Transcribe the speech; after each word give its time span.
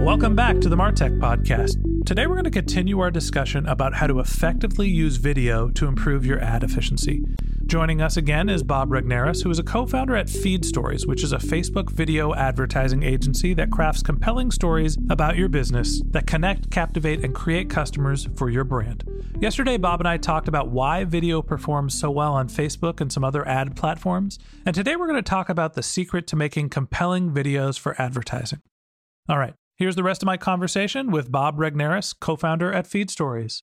Welcome 0.00 0.34
back 0.34 0.60
to 0.62 0.70
the 0.70 0.76
Martech 0.76 1.18
Podcast. 1.18 2.06
Today, 2.06 2.26
we're 2.26 2.34
going 2.34 2.44
to 2.44 2.50
continue 2.50 3.00
our 3.00 3.10
discussion 3.10 3.66
about 3.66 3.92
how 3.92 4.06
to 4.06 4.18
effectively 4.18 4.88
use 4.88 5.16
video 5.16 5.68
to 5.72 5.86
improve 5.86 6.24
your 6.24 6.40
ad 6.40 6.64
efficiency. 6.64 7.22
Joining 7.66 8.00
us 8.00 8.16
again 8.16 8.48
is 8.48 8.62
Bob 8.62 8.88
Regnerus, 8.88 9.42
who 9.42 9.50
is 9.50 9.58
a 9.58 9.62
co 9.62 9.84
founder 9.84 10.16
at 10.16 10.30
Feed 10.30 10.64
Stories, 10.64 11.06
which 11.06 11.22
is 11.22 11.34
a 11.34 11.38
Facebook 11.38 11.90
video 11.90 12.34
advertising 12.34 13.02
agency 13.02 13.52
that 13.52 13.70
crafts 13.70 14.02
compelling 14.02 14.50
stories 14.50 14.96
about 15.10 15.36
your 15.36 15.50
business 15.50 16.00
that 16.06 16.26
connect, 16.26 16.70
captivate, 16.70 17.22
and 17.22 17.34
create 17.34 17.68
customers 17.68 18.26
for 18.36 18.48
your 18.48 18.64
brand. 18.64 19.04
Yesterday, 19.38 19.76
Bob 19.76 20.00
and 20.00 20.08
I 20.08 20.16
talked 20.16 20.48
about 20.48 20.70
why 20.70 21.04
video 21.04 21.42
performs 21.42 21.92
so 21.92 22.10
well 22.10 22.32
on 22.32 22.48
Facebook 22.48 23.02
and 23.02 23.12
some 23.12 23.22
other 23.22 23.46
ad 23.46 23.76
platforms. 23.76 24.38
And 24.64 24.74
today, 24.74 24.96
we're 24.96 25.08
going 25.08 25.22
to 25.22 25.30
talk 25.30 25.50
about 25.50 25.74
the 25.74 25.82
secret 25.82 26.26
to 26.28 26.36
making 26.36 26.70
compelling 26.70 27.32
videos 27.32 27.78
for 27.78 28.00
advertising. 28.00 28.62
All 29.28 29.38
right, 29.38 29.54
Here's 29.80 29.96
the 29.96 30.02
rest 30.02 30.22
of 30.22 30.26
my 30.26 30.36
conversation 30.36 31.10
with 31.10 31.32
Bob 31.32 31.56
Regnerus, 31.56 32.14
co 32.20 32.36
founder 32.36 32.70
at 32.70 32.86
Feed 32.86 33.10
Stories. 33.10 33.62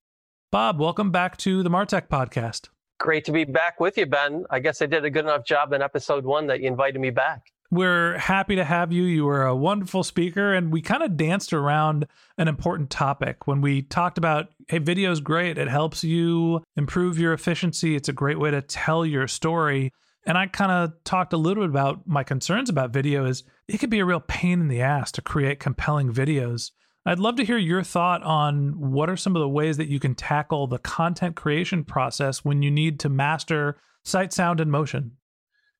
Bob, 0.52 0.80
welcome 0.80 1.12
back 1.12 1.38
to 1.38 1.62
the 1.62 1.70
Martech 1.70 2.08
podcast. 2.08 2.70
Great 3.00 3.24
to 3.26 3.32
be 3.32 3.44
back 3.44 3.80
with 3.80 4.00
you, 4.00 4.08
Ben. 4.08 4.44
I 4.50 4.58
guess 4.58 4.82
I 4.82 4.88
did 4.88 5.06
a 5.06 5.12
good 5.12 5.26
enough 5.26 5.46
job 5.46 5.74
in 5.74 5.84
episode 5.84 6.26
one 6.26 6.48
that 6.48 6.60
you 6.60 6.70
invited 6.70 7.00
me 7.00 7.12
back. 7.12 7.44
We're 7.70 8.18
happy 8.18 8.56
to 8.56 8.64
have 8.64 8.92
you. 8.92 9.04
You 9.04 9.26
were 9.26 9.46
a 9.46 9.56
wonderful 9.56 10.04
speaker, 10.04 10.56
and 10.56 10.74
we 10.74 10.82
kind 10.82 11.04
of 11.04 11.18
danced 11.18 11.54
around 11.54 12.08
an 12.40 12.48
important 12.48 12.90
topic 12.90 13.46
when 13.46 13.62
we 13.62 13.84
talked 13.84 14.18
about 14.18 14.48
hey, 14.70 14.80
video 14.80 15.12
is 15.12 15.20
great. 15.20 15.60
It 15.60 15.68
helps 15.68 16.04
you 16.04 16.64
improve 16.76 17.20
your 17.20 17.34
efficiency. 17.34 17.96
It's 17.96 18.10
a 18.10 18.14
great 18.14 18.40
way 18.40 18.50
to 18.50 18.64
tell 18.64 19.06
your 19.06 19.28
story. 19.28 19.94
And 20.28 20.38
I 20.38 20.46
kind 20.46 20.74
of 20.74 20.92
talked 21.06 21.32
a 21.32 21.38
little 21.38 21.64
bit 21.64 21.70
about 21.70 22.06
my 22.06 22.22
concerns 22.22 22.70
about 22.70 22.92
video 22.92 23.26
is 23.26 23.44
it 23.70 23.78
could 23.78 23.90
be 23.90 24.00
a 24.00 24.06
real 24.06 24.20
pain 24.20 24.60
in 24.60 24.68
the 24.68 24.82
ass 24.82 25.10
to 25.14 25.22
create 25.22 25.62
compelling 25.62 26.14
videos. 26.14 26.72
I'd 27.06 27.18
love 27.18 27.38
to 27.38 27.46
hear 27.46 27.58
your 27.58 27.82
thought 27.82 28.22
on 28.24 28.78
what 28.78 29.10
are 29.10 29.16
some 29.16 29.38
of 29.38 29.40
the 29.40 29.48
ways 29.48 29.78
that 29.78 29.88
you 29.88 30.02
can 30.02 30.16
tackle 30.16 30.68
the 30.68 30.80
content 30.80 31.38
creation 31.38 31.86
process 31.86 32.44
when 32.44 32.62
you 32.62 32.70
need 32.70 33.00
to 33.00 33.10
master 33.10 33.78
sight, 34.04 34.34
sound, 34.34 34.60
and 34.60 34.70
motion. 34.70 35.14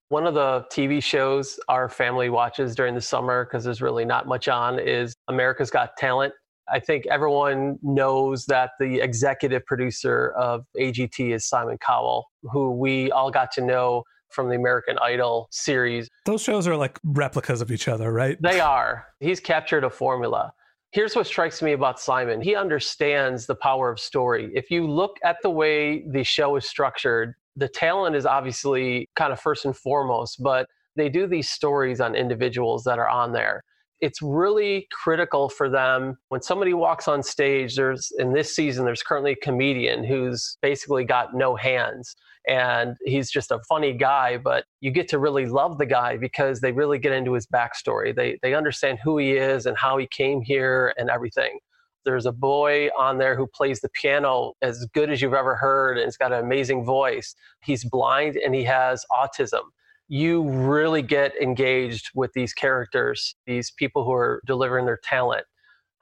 One 0.08 0.26
of 0.26 0.34
the 0.34 0.66
TV 0.72 1.04
shows 1.04 1.60
our 1.68 1.90
family 1.90 2.30
watches 2.30 2.74
during 2.74 2.96
the 2.96 3.02
summer 3.02 3.44
because 3.44 3.66
there's 3.66 3.82
really 3.82 4.06
not 4.06 4.28
much 4.28 4.48
on 4.48 4.80
is 4.80 5.14
America's 5.28 5.70
Got 5.70 5.98
Talent. 5.98 6.34
I 6.72 6.80
think 6.80 7.06
everyone 7.08 7.80
knows 7.82 8.46
that 8.46 8.72
the 8.80 9.02
executive 9.02 9.66
producer 9.66 10.34
of 10.38 10.64
AGT 10.80 11.36
is 11.36 11.46
Simon 11.46 11.78
Cowell, 11.86 12.28
who 12.44 12.72
we 12.72 13.12
all 13.12 13.32
got 13.32 13.52
to 13.54 13.62
know 13.62 14.04
from 14.30 14.50
the 14.50 14.56
American 14.56 14.98
Idol 15.00 15.48
series. 15.52 16.08
Those 16.26 16.42
shows 16.42 16.68
are 16.68 16.76
like 16.76 17.00
replicas 17.04 17.62
of 17.62 17.72
each 17.72 17.88
other, 17.88 18.12
right? 18.12 18.38
They 18.42 18.60
are. 18.60 19.08
He's 19.20 19.40
captured 19.40 19.84
a 19.84 19.90
formula. 19.90 20.52
Here's 20.92 21.16
what 21.16 21.28
strikes 21.28 21.62
me 21.62 21.74
about 21.74 22.00
Simon. 22.00 22.42
He 22.42 22.56
understands 22.56 23.46
the 23.46 23.56
power 23.56 23.92
of 23.92 24.00
story. 24.00 24.52
If 24.56 24.72
you 24.72 24.88
look 24.88 25.18
at 25.24 25.38
the 25.44 25.50
way 25.50 26.08
the 26.10 26.24
show 26.24 26.56
is 26.56 26.66
structured, 26.66 27.36
the 27.56 27.68
talent 27.68 28.16
is 28.16 28.26
obviously 28.26 29.10
kind 29.16 29.34
of 29.34 29.40
first 29.40 29.66
and 29.66 29.76
foremost, 29.76 30.42
but 30.42 30.68
they 30.96 31.10
do 31.10 31.28
these 31.28 31.50
stories 31.50 32.00
on 32.00 32.16
individuals 32.16 32.84
that 32.86 33.00
are 33.00 33.10
on 33.10 33.34
there. 33.34 33.64
It's 34.00 34.22
really 34.22 34.88
critical 34.92 35.50
for 35.50 35.70
them 35.70 36.18
when 36.30 36.42
somebody 36.42 36.74
walks 36.74 37.08
on 37.08 37.24
stage. 37.24 37.76
There's 37.76 38.12
in 38.20 38.32
this 38.34 38.56
season, 38.56 38.86
there's 38.86 39.02
currently 39.02 39.32
a 39.32 39.36
comedian 39.46 40.04
who's 40.04 40.58
basically 40.62 41.04
got 41.04 41.34
no 41.34 41.56
hands 41.56 42.16
and 42.48 42.96
he's 43.04 43.30
just 43.30 43.52
a 43.52 43.60
funny 43.68 43.92
guy 43.94 44.38
but 44.38 44.64
you 44.80 44.90
get 44.90 45.08
to 45.10 45.20
really 45.20 45.46
love 45.46 45.78
the 45.78 45.86
guy 45.86 46.18
because 46.18 46.62
they 46.62 46.72
really 46.72 46.98
get 46.98 47.12
into 47.12 47.34
his 47.34 47.46
backstory. 47.46 48.16
They 48.16 48.40
they 48.42 48.54
understand 48.54 49.00
who 49.04 49.18
he 49.18 49.34
is 49.34 49.66
and 49.66 49.78
how 49.78 49.98
he 49.98 50.08
came 50.08 50.42
here 50.42 50.94
and 50.98 51.10
everything. 51.10 51.60
There's 52.06 52.26
a 52.26 52.32
boy 52.32 52.88
on 52.98 53.18
there 53.18 53.36
who 53.36 53.48
plays 53.48 53.82
the 53.82 53.90
piano 53.90 54.54
as 54.62 54.86
good 54.94 55.10
as 55.10 55.22
you've 55.22 55.34
ever 55.34 55.56
heard 55.56 55.98
and 55.98 56.06
he's 56.06 56.16
got 56.16 56.32
an 56.32 56.40
amazing 56.40 56.86
voice. 56.86 57.36
He's 57.64 57.84
blind 57.84 58.38
and 58.38 58.56
he 58.56 58.64
has 58.64 59.04
autism. 59.12 59.64
You 60.08 60.50
really 60.50 61.02
get 61.02 61.36
engaged 61.42 62.12
with 62.16 62.32
these 62.34 62.54
characters 62.54 63.36
these 63.46 63.72
people 63.72 64.06
who 64.06 64.14
are 64.14 64.42
delivering 64.46 64.86
their 64.86 65.00
talent. 65.04 65.46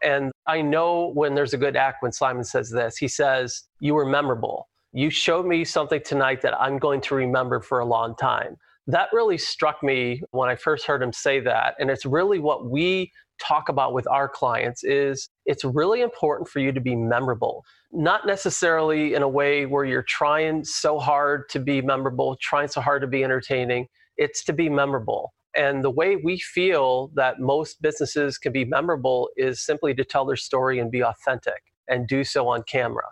And 0.03 0.31
i 0.45 0.61
know 0.61 1.11
when 1.13 1.34
there's 1.34 1.53
a 1.53 1.57
good 1.57 1.75
act 1.75 2.03
when 2.03 2.11
simon 2.11 2.44
says 2.44 2.69
this 2.69 2.97
he 2.97 3.07
says 3.07 3.63
you 3.79 3.95
were 3.95 4.05
memorable 4.05 4.67
you 4.95 5.09
showed 5.09 5.45
me 5.45 5.66
something 5.66 6.01
tonight 6.06 6.41
that 6.41 6.59
I'm 6.59 6.79
going 6.79 7.01
to 7.01 7.16
remember 7.16 7.59
for 7.59 7.79
a 7.79 7.85
long 7.85 8.16
time. 8.16 8.56
That 8.88 9.09
really 9.11 9.38
struck 9.38 9.83
me 9.83 10.22
when 10.31 10.47
I 10.47 10.56
first 10.56 10.85
heard 10.85 11.03
him 11.03 11.11
say 11.11 11.41
that. 11.41 11.75
And 11.79 11.89
it's 11.89 12.06
really 12.06 12.39
what 12.39 12.69
we 12.69 13.11
talk 13.38 13.67
about 13.67 13.94
with 13.94 14.07
our 14.07 14.29
clients 14.29 14.85
is 14.85 15.28
it's 15.45 15.66
really 15.66 16.00
important 16.00 16.47
for 16.47 16.59
you 16.59 16.72
to 16.72 16.79
be 16.79 16.95
memorable 16.95 17.66
not 17.91 18.25
necessarily 18.25 19.13
in 19.13 19.22
a 19.22 19.28
way 19.28 19.66
where 19.66 19.84
you're 19.84 20.03
trying 20.03 20.63
so 20.63 20.97
hard 20.97 21.50
to 21.50 21.59
be 21.59 21.81
memorable 21.81 22.38
trying 22.41 22.69
so 22.69 22.79
hard 22.79 23.01
to 23.01 23.07
be 23.07 23.25
entertaining 23.25 23.85
it's 24.16 24.41
to 24.41 24.53
be 24.53 24.69
memorable 24.69 25.34
and 25.53 25.84
the 25.84 25.89
way 25.89 26.16
we 26.16 26.39
feel 26.39 27.11
that 27.13 27.38
most 27.41 27.81
businesses 27.81 28.38
can 28.38 28.53
be 28.53 28.63
memorable 28.63 29.29
is 29.35 29.61
simply 29.61 29.94
to 29.94 30.05
tell 30.05 30.25
their 30.25 30.38
story 30.38 30.79
and 30.79 30.89
be 30.89 31.03
authentic 31.03 31.61
and 31.89 32.07
do 32.07 32.23
so 32.23 32.47
on 32.47 32.63
camera 32.63 33.03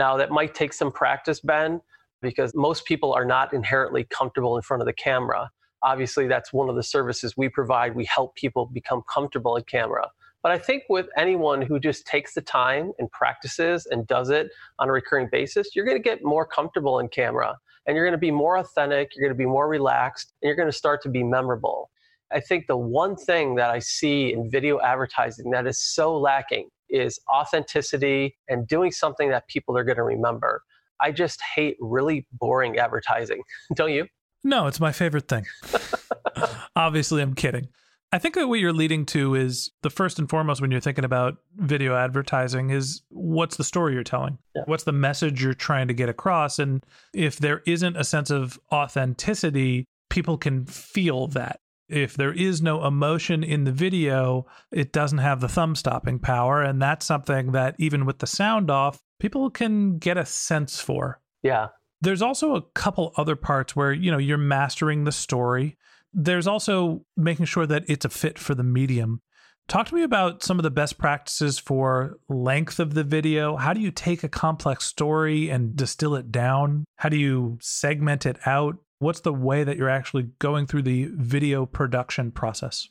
now, 0.00 0.16
that 0.16 0.30
might 0.30 0.54
take 0.54 0.72
some 0.72 0.90
practice, 0.90 1.40
Ben, 1.40 1.78
because 2.22 2.54
most 2.54 2.86
people 2.86 3.12
are 3.12 3.26
not 3.26 3.52
inherently 3.52 4.04
comfortable 4.04 4.56
in 4.56 4.62
front 4.62 4.80
of 4.80 4.86
the 4.86 4.94
camera. 4.94 5.50
Obviously, 5.82 6.26
that's 6.26 6.54
one 6.54 6.70
of 6.70 6.74
the 6.74 6.82
services 6.82 7.36
we 7.36 7.50
provide. 7.50 7.94
We 7.94 8.06
help 8.06 8.34
people 8.34 8.64
become 8.72 9.02
comfortable 9.12 9.56
in 9.56 9.64
camera. 9.64 10.08
But 10.42 10.52
I 10.52 10.58
think 10.58 10.84
with 10.88 11.08
anyone 11.18 11.60
who 11.60 11.78
just 11.78 12.06
takes 12.06 12.32
the 12.32 12.40
time 12.40 12.92
and 12.98 13.10
practices 13.10 13.86
and 13.90 14.06
does 14.06 14.30
it 14.30 14.48
on 14.78 14.88
a 14.88 14.92
recurring 14.92 15.28
basis, 15.30 15.76
you're 15.76 15.84
going 15.84 15.98
to 15.98 16.02
get 16.02 16.24
more 16.24 16.46
comfortable 16.46 16.98
in 16.98 17.08
camera 17.08 17.58
and 17.86 17.94
you're 17.94 18.06
going 18.06 18.12
to 18.12 18.18
be 18.18 18.30
more 18.30 18.56
authentic, 18.56 19.10
you're 19.14 19.28
going 19.28 19.36
to 19.36 19.38
be 19.38 19.44
more 19.58 19.68
relaxed, 19.68 20.32
and 20.40 20.48
you're 20.48 20.56
going 20.56 20.70
to 20.70 20.82
start 20.84 21.02
to 21.02 21.10
be 21.10 21.22
memorable. 21.22 21.90
I 22.32 22.40
think 22.40 22.68
the 22.68 22.76
one 22.78 23.16
thing 23.16 23.56
that 23.56 23.68
I 23.68 23.80
see 23.80 24.32
in 24.32 24.50
video 24.50 24.80
advertising 24.80 25.50
that 25.50 25.66
is 25.66 25.78
so 25.78 26.16
lacking 26.16 26.70
is 26.90 27.20
authenticity 27.32 28.36
and 28.48 28.66
doing 28.66 28.90
something 28.90 29.30
that 29.30 29.46
people 29.48 29.76
are 29.76 29.84
going 29.84 29.96
to 29.96 30.02
remember. 30.02 30.62
I 31.00 31.12
just 31.12 31.40
hate 31.54 31.76
really 31.80 32.26
boring 32.32 32.78
advertising. 32.78 33.42
Don't 33.74 33.92
you? 33.92 34.06
No, 34.44 34.66
it's 34.66 34.80
my 34.80 34.92
favorite 34.92 35.28
thing. 35.28 35.46
Obviously, 36.76 37.22
I'm 37.22 37.34
kidding. 37.34 37.68
I 38.12 38.18
think 38.18 38.34
that 38.34 38.48
what 38.48 38.58
you're 38.58 38.72
leading 38.72 39.06
to 39.06 39.36
is 39.36 39.70
the 39.82 39.90
first 39.90 40.18
and 40.18 40.28
foremost 40.28 40.60
when 40.60 40.72
you're 40.72 40.80
thinking 40.80 41.04
about 41.04 41.36
video 41.56 41.94
advertising 41.94 42.70
is 42.70 43.02
what's 43.10 43.56
the 43.56 43.62
story 43.62 43.94
you're 43.94 44.02
telling? 44.02 44.38
Yeah. 44.56 44.62
What's 44.66 44.82
the 44.82 44.92
message 44.92 45.42
you're 45.42 45.54
trying 45.54 45.86
to 45.88 45.94
get 45.94 46.08
across? 46.08 46.58
And 46.58 46.84
if 47.14 47.38
there 47.38 47.62
isn't 47.66 47.96
a 47.96 48.02
sense 48.02 48.30
of 48.30 48.58
authenticity, 48.72 49.86
people 50.08 50.36
can 50.38 50.66
feel 50.66 51.28
that. 51.28 51.60
If 51.90 52.14
there 52.14 52.32
is 52.32 52.62
no 52.62 52.84
emotion 52.86 53.42
in 53.42 53.64
the 53.64 53.72
video, 53.72 54.46
it 54.70 54.92
doesn't 54.92 55.18
have 55.18 55.40
the 55.40 55.48
thumb 55.48 55.74
stopping 55.74 56.18
power. 56.18 56.62
And 56.62 56.80
that's 56.80 57.04
something 57.04 57.52
that 57.52 57.74
even 57.78 58.06
with 58.06 58.18
the 58.18 58.26
sound 58.26 58.70
off, 58.70 59.00
people 59.18 59.50
can 59.50 59.98
get 59.98 60.16
a 60.16 60.24
sense 60.24 60.80
for. 60.80 61.20
Yeah. 61.42 61.68
There's 62.00 62.22
also 62.22 62.54
a 62.54 62.62
couple 62.74 63.12
other 63.16 63.36
parts 63.36 63.76
where, 63.76 63.92
you 63.92 64.10
know, 64.10 64.18
you're 64.18 64.38
mastering 64.38 65.04
the 65.04 65.12
story. 65.12 65.76
There's 66.12 66.46
also 66.46 67.04
making 67.16 67.46
sure 67.46 67.66
that 67.66 67.84
it's 67.88 68.04
a 68.04 68.08
fit 68.08 68.38
for 68.38 68.54
the 68.54 68.62
medium. 68.62 69.20
Talk 69.68 69.86
to 69.86 69.94
me 69.94 70.02
about 70.02 70.42
some 70.42 70.58
of 70.58 70.64
the 70.64 70.70
best 70.70 70.98
practices 70.98 71.58
for 71.58 72.18
length 72.28 72.80
of 72.80 72.94
the 72.94 73.04
video. 73.04 73.56
How 73.56 73.72
do 73.72 73.80
you 73.80 73.92
take 73.92 74.24
a 74.24 74.28
complex 74.28 74.84
story 74.84 75.48
and 75.48 75.76
distill 75.76 76.16
it 76.16 76.32
down? 76.32 76.84
How 76.96 77.08
do 77.08 77.16
you 77.16 77.58
segment 77.60 78.26
it 78.26 78.38
out? 78.46 78.76
What's 79.00 79.20
the 79.20 79.32
way 79.32 79.64
that 79.64 79.78
you're 79.78 79.88
actually 79.88 80.24
going 80.40 80.66
through 80.66 80.82
the 80.82 81.08
video 81.14 81.64
production 81.64 82.30
process? 82.30 82.90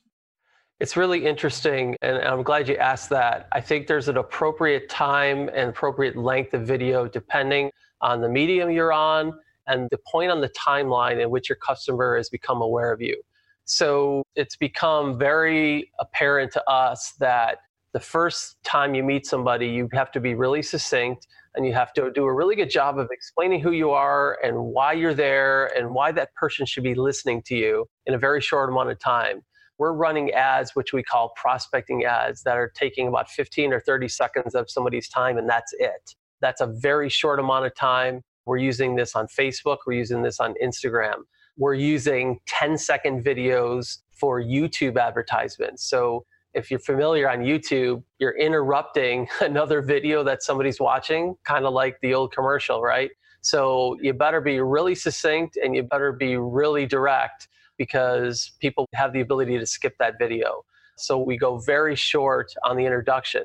It's 0.79 0.97
really 0.97 1.23
interesting, 1.23 1.95
and 2.01 2.17
I'm 2.17 2.41
glad 2.41 2.67
you 2.67 2.77
asked 2.77 3.11
that. 3.11 3.47
I 3.51 3.61
think 3.61 3.85
there's 3.85 4.07
an 4.07 4.17
appropriate 4.17 4.89
time 4.89 5.50
and 5.50 5.69
appropriate 5.69 6.17
length 6.17 6.56
of 6.56 6.65
video 6.65 7.07
depending 7.07 7.69
on 8.01 8.21
the 8.21 8.27
medium 8.27 8.71
you're 8.71 8.91
on 8.91 9.33
and 9.67 9.88
the 9.91 10.00
point 10.11 10.31
on 10.31 10.41
the 10.41 10.50
timeline 10.50 11.21
in 11.21 11.29
which 11.29 11.47
your 11.47 11.57
customer 11.57 12.17
has 12.17 12.27
become 12.27 12.63
aware 12.63 12.91
of 12.91 13.01
you. 13.01 13.21
So 13.65 14.23
it's 14.35 14.56
become 14.56 15.19
very 15.19 15.91
apparent 16.00 16.51
to 16.53 16.67
us 16.67 17.13
that 17.19 17.59
the 17.94 18.00
first 18.00 18.56
time 18.63 18.95
you 18.95 19.03
meet 19.03 19.27
somebody, 19.27 19.67
you 19.67 19.88
have 19.94 20.11
to 20.13 20.19
be 20.19 20.33
really 20.33 20.63
succinct 20.63 21.27
and 21.55 21.65
you 21.65 21.73
have 21.73 21.93
to 21.93 22.11
do 22.11 22.25
a 22.25 22.33
really 22.33 22.55
good 22.55 22.69
job 22.69 22.97
of 22.99 23.09
explaining 23.11 23.59
who 23.59 23.71
you 23.71 23.91
are 23.91 24.37
and 24.43 24.57
why 24.57 24.93
you're 24.93 25.13
there 25.13 25.67
and 25.77 25.93
why 25.93 26.11
that 26.11 26.33
person 26.35 26.65
should 26.65 26.83
be 26.83 26.95
listening 26.95 27.41
to 27.43 27.55
you 27.55 27.85
in 28.05 28.13
a 28.13 28.17
very 28.17 28.41
short 28.41 28.69
amount 28.69 28.89
of 28.89 28.99
time 28.99 29.41
we're 29.79 29.93
running 29.93 30.31
ads, 30.31 30.75
which 30.75 30.93
we 30.93 31.01
call 31.01 31.31
prospecting 31.35 32.03
ads, 32.03 32.43
that 32.43 32.57
are 32.57 32.71
taking 32.75 33.07
about 33.07 33.29
15 33.29 33.73
or 33.73 33.79
30 33.79 34.09
seconds 34.09 34.53
of 34.53 34.69
somebody's 34.69 35.09
time, 35.09 35.37
and 35.37 35.49
that's 35.49 35.73
it. 35.79 36.15
That's 36.41 36.61
a 36.61 36.67
very 36.67 37.09
short 37.09 37.39
amount 37.39 37.65
of 37.65 37.73
time. 37.75 38.21
We're 38.45 38.57
using 38.57 38.95
this 38.95 39.15
on 39.15 39.27
Facebook, 39.27 39.77
we're 39.87 39.93
using 39.93 40.21
this 40.21 40.39
on 40.39 40.53
Instagram. 40.61 41.15
We're 41.57 41.75
using 41.75 42.39
10 42.47 42.77
second 42.77 43.23
videos 43.23 43.99
for 44.11 44.41
YouTube 44.41 44.97
advertisements. 44.97 45.89
So 45.89 46.25
if 46.53 46.71
you're 46.71 46.79
familiar 46.79 47.29
on 47.29 47.39
YouTube, 47.39 48.03
you're 48.19 48.37
interrupting 48.37 49.27
another 49.41 49.81
video 49.81 50.23
that 50.23 50.43
somebody's 50.43 50.79
watching, 50.79 51.35
kind 51.43 51.65
of 51.65 51.73
like 51.73 51.99
the 52.01 52.13
old 52.13 52.33
commercial, 52.33 52.81
right? 52.81 53.11
So 53.41 53.97
you 54.01 54.13
better 54.13 54.41
be 54.41 54.59
really 54.59 54.95
succinct 54.95 55.57
and 55.57 55.75
you 55.75 55.83
better 55.83 56.11
be 56.11 56.37
really 56.37 56.85
direct 56.85 57.47
because 57.77 58.51
people 58.59 58.85
have 58.93 59.13
the 59.13 59.21
ability 59.21 59.57
to 59.57 59.65
skip 59.65 59.95
that 59.99 60.19
video. 60.19 60.65
So 60.97 61.17
we 61.17 61.37
go 61.37 61.57
very 61.59 61.95
short 61.95 62.53
on 62.65 62.75
the 62.75 62.83
introduction. 62.83 63.43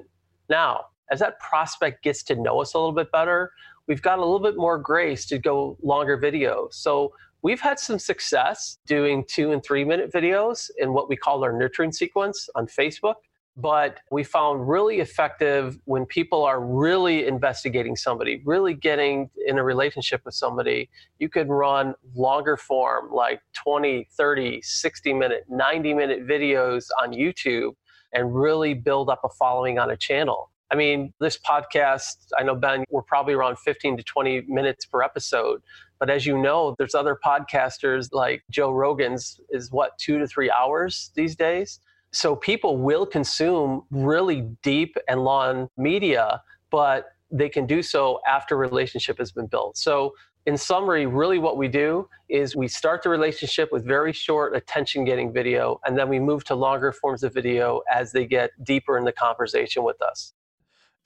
Now, 0.48 0.86
as 1.10 1.20
that 1.20 1.38
prospect 1.38 2.02
gets 2.02 2.22
to 2.24 2.34
know 2.34 2.60
us 2.60 2.74
a 2.74 2.78
little 2.78 2.92
bit 2.92 3.12
better, 3.12 3.52
we've 3.86 4.02
got 4.02 4.18
a 4.18 4.22
little 4.22 4.40
bit 4.40 4.56
more 4.56 4.78
grace 4.78 5.26
to 5.26 5.38
go 5.38 5.76
longer 5.82 6.18
videos. 6.18 6.74
So 6.74 7.12
we've 7.44 7.60
had 7.60 7.78
some 7.78 8.00
success 8.00 8.78
doing 8.86 9.24
two 9.28 9.52
and 9.52 9.62
three 9.62 9.84
minute 9.84 10.10
videos 10.12 10.68
in 10.78 10.92
what 10.92 11.08
we 11.08 11.14
call 11.14 11.44
our 11.44 11.52
nurturing 11.52 11.92
sequence 11.92 12.48
on 12.56 12.66
Facebook 12.66 13.14
but 13.56 13.98
we 14.10 14.24
found 14.24 14.68
really 14.68 14.98
effective 14.98 15.78
when 15.84 16.04
people 16.06 16.42
are 16.44 16.60
really 16.60 17.26
investigating 17.26 17.94
somebody, 17.94 18.42
really 18.44 18.74
getting 18.74 19.30
in 19.46 19.58
a 19.58 19.62
relationship 19.62 20.22
with 20.24 20.34
somebody. 20.34 20.90
You 21.20 21.28
can 21.28 21.48
run 21.48 21.94
longer 22.16 22.56
form, 22.56 23.12
like 23.12 23.40
20, 23.52 24.08
30, 24.16 24.60
60 24.60 25.12
minute, 25.12 25.44
90 25.48 25.94
minute 25.94 26.26
videos 26.26 26.86
on 27.00 27.12
YouTube 27.12 27.74
and 28.12 28.34
really 28.34 28.74
build 28.74 29.08
up 29.08 29.20
a 29.24 29.28
following 29.28 29.78
on 29.78 29.90
a 29.90 29.96
channel. 29.96 30.50
I 30.74 30.76
mean, 30.76 31.14
this 31.20 31.38
podcast, 31.38 32.16
I 32.36 32.42
know, 32.42 32.56
Ben, 32.56 32.82
we're 32.90 33.02
probably 33.02 33.34
around 33.34 33.60
15 33.60 33.96
to 33.96 34.02
20 34.02 34.40
minutes 34.48 34.84
per 34.84 35.04
episode. 35.04 35.62
But 36.00 36.10
as 36.10 36.26
you 36.26 36.36
know, 36.36 36.74
there's 36.78 36.96
other 36.96 37.16
podcasters 37.24 38.08
like 38.10 38.42
Joe 38.50 38.72
Rogan's 38.72 39.38
is 39.50 39.70
what, 39.70 39.96
two 39.98 40.18
to 40.18 40.26
three 40.26 40.50
hours 40.50 41.12
these 41.14 41.36
days? 41.36 41.78
So 42.10 42.34
people 42.34 42.76
will 42.76 43.06
consume 43.06 43.84
really 43.92 44.40
deep 44.64 44.96
and 45.06 45.22
long 45.22 45.68
media, 45.76 46.42
but 46.72 47.06
they 47.30 47.48
can 47.48 47.66
do 47.66 47.80
so 47.80 48.18
after 48.28 48.56
relationship 48.56 49.18
has 49.18 49.30
been 49.30 49.46
built. 49.46 49.76
So 49.76 50.14
in 50.44 50.56
summary, 50.56 51.06
really 51.06 51.38
what 51.38 51.56
we 51.56 51.68
do 51.68 52.08
is 52.28 52.56
we 52.56 52.66
start 52.66 53.04
the 53.04 53.10
relationship 53.10 53.70
with 53.70 53.86
very 53.86 54.12
short 54.12 54.56
attention 54.56 55.04
getting 55.04 55.32
video, 55.32 55.78
and 55.86 55.96
then 55.96 56.08
we 56.08 56.18
move 56.18 56.42
to 56.46 56.56
longer 56.56 56.90
forms 56.90 57.22
of 57.22 57.32
video 57.32 57.82
as 57.92 58.10
they 58.10 58.26
get 58.26 58.50
deeper 58.64 58.98
in 58.98 59.04
the 59.04 59.12
conversation 59.12 59.84
with 59.84 60.02
us 60.02 60.32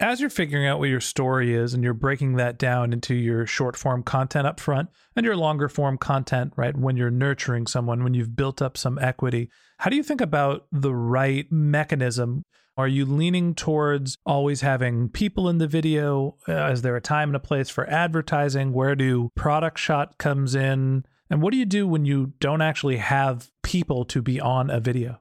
as 0.00 0.20
you're 0.20 0.30
figuring 0.30 0.66
out 0.66 0.78
what 0.78 0.88
your 0.88 1.00
story 1.00 1.54
is 1.54 1.74
and 1.74 1.82
you're 1.82 1.94
breaking 1.94 2.36
that 2.36 2.58
down 2.58 2.92
into 2.92 3.14
your 3.14 3.46
short 3.46 3.76
form 3.76 4.02
content 4.02 4.46
up 4.46 4.60
front 4.60 4.88
and 5.16 5.26
your 5.26 5.36
longer 5.36 5.68
form 5.68 5.98
content, 5.98 6.52
right? 6.56 6.76
When 6.76 6.96
you're 6.96 7.10
nurturing 7.10 7.66
someone, 7.66 8.04
when 8.04 8.14
you've 8.14 8.36
built 8.36 8.62
up 8.62 8.76
some 8.76 8.98
equity, 9.00 9.50
how 9.78 9.90
do 9.90 9.96
you 9.96 10.02
think 10.02 10.20
about 10.20 10.66
the 10.70 10.94
right 10.94 11.50
mechanism? 11.50 12.44
Are 12.76 12.86
you 12.86 13.04
leaning 13.04 13.56
towards 13.56 14.16
always 14.24 14.60
having 14.60 15.08
people 15.08 15.48
in 15.48 15.58
the 15.58 15.66
video? 15.66 16.36
Uh, 16.48 16.70
is 16.70 16.82
there 16.82 16.94
a 16.94 17.00
time 17.00 17.30
and 17.30 17.36
a 17.36 17.40
place 17.40 17.68
for 17.68 17.88
advertising? 17.90 18.72
Where 18.72 18.94
do 18.94 19.30
product 19.34 19.80
shot 19.80 20.16
comes 20.18 20.54
in? 20.54 21.04
And 21.28 21.42
what 21.42 21.50
do 21.50 21.58
you 21.58 21.66
do 21.66 21.88
when 21.88 22.04
you 22.04 22.34
don't 22.38 22.62
actually 22.62 22.98
have 22.98 23.50
people 23.64 24.04
to 24.06 24.22
be 24.22 24.40
on 24.40 24.70
a 24.70 24.78
video? 24.78 25.20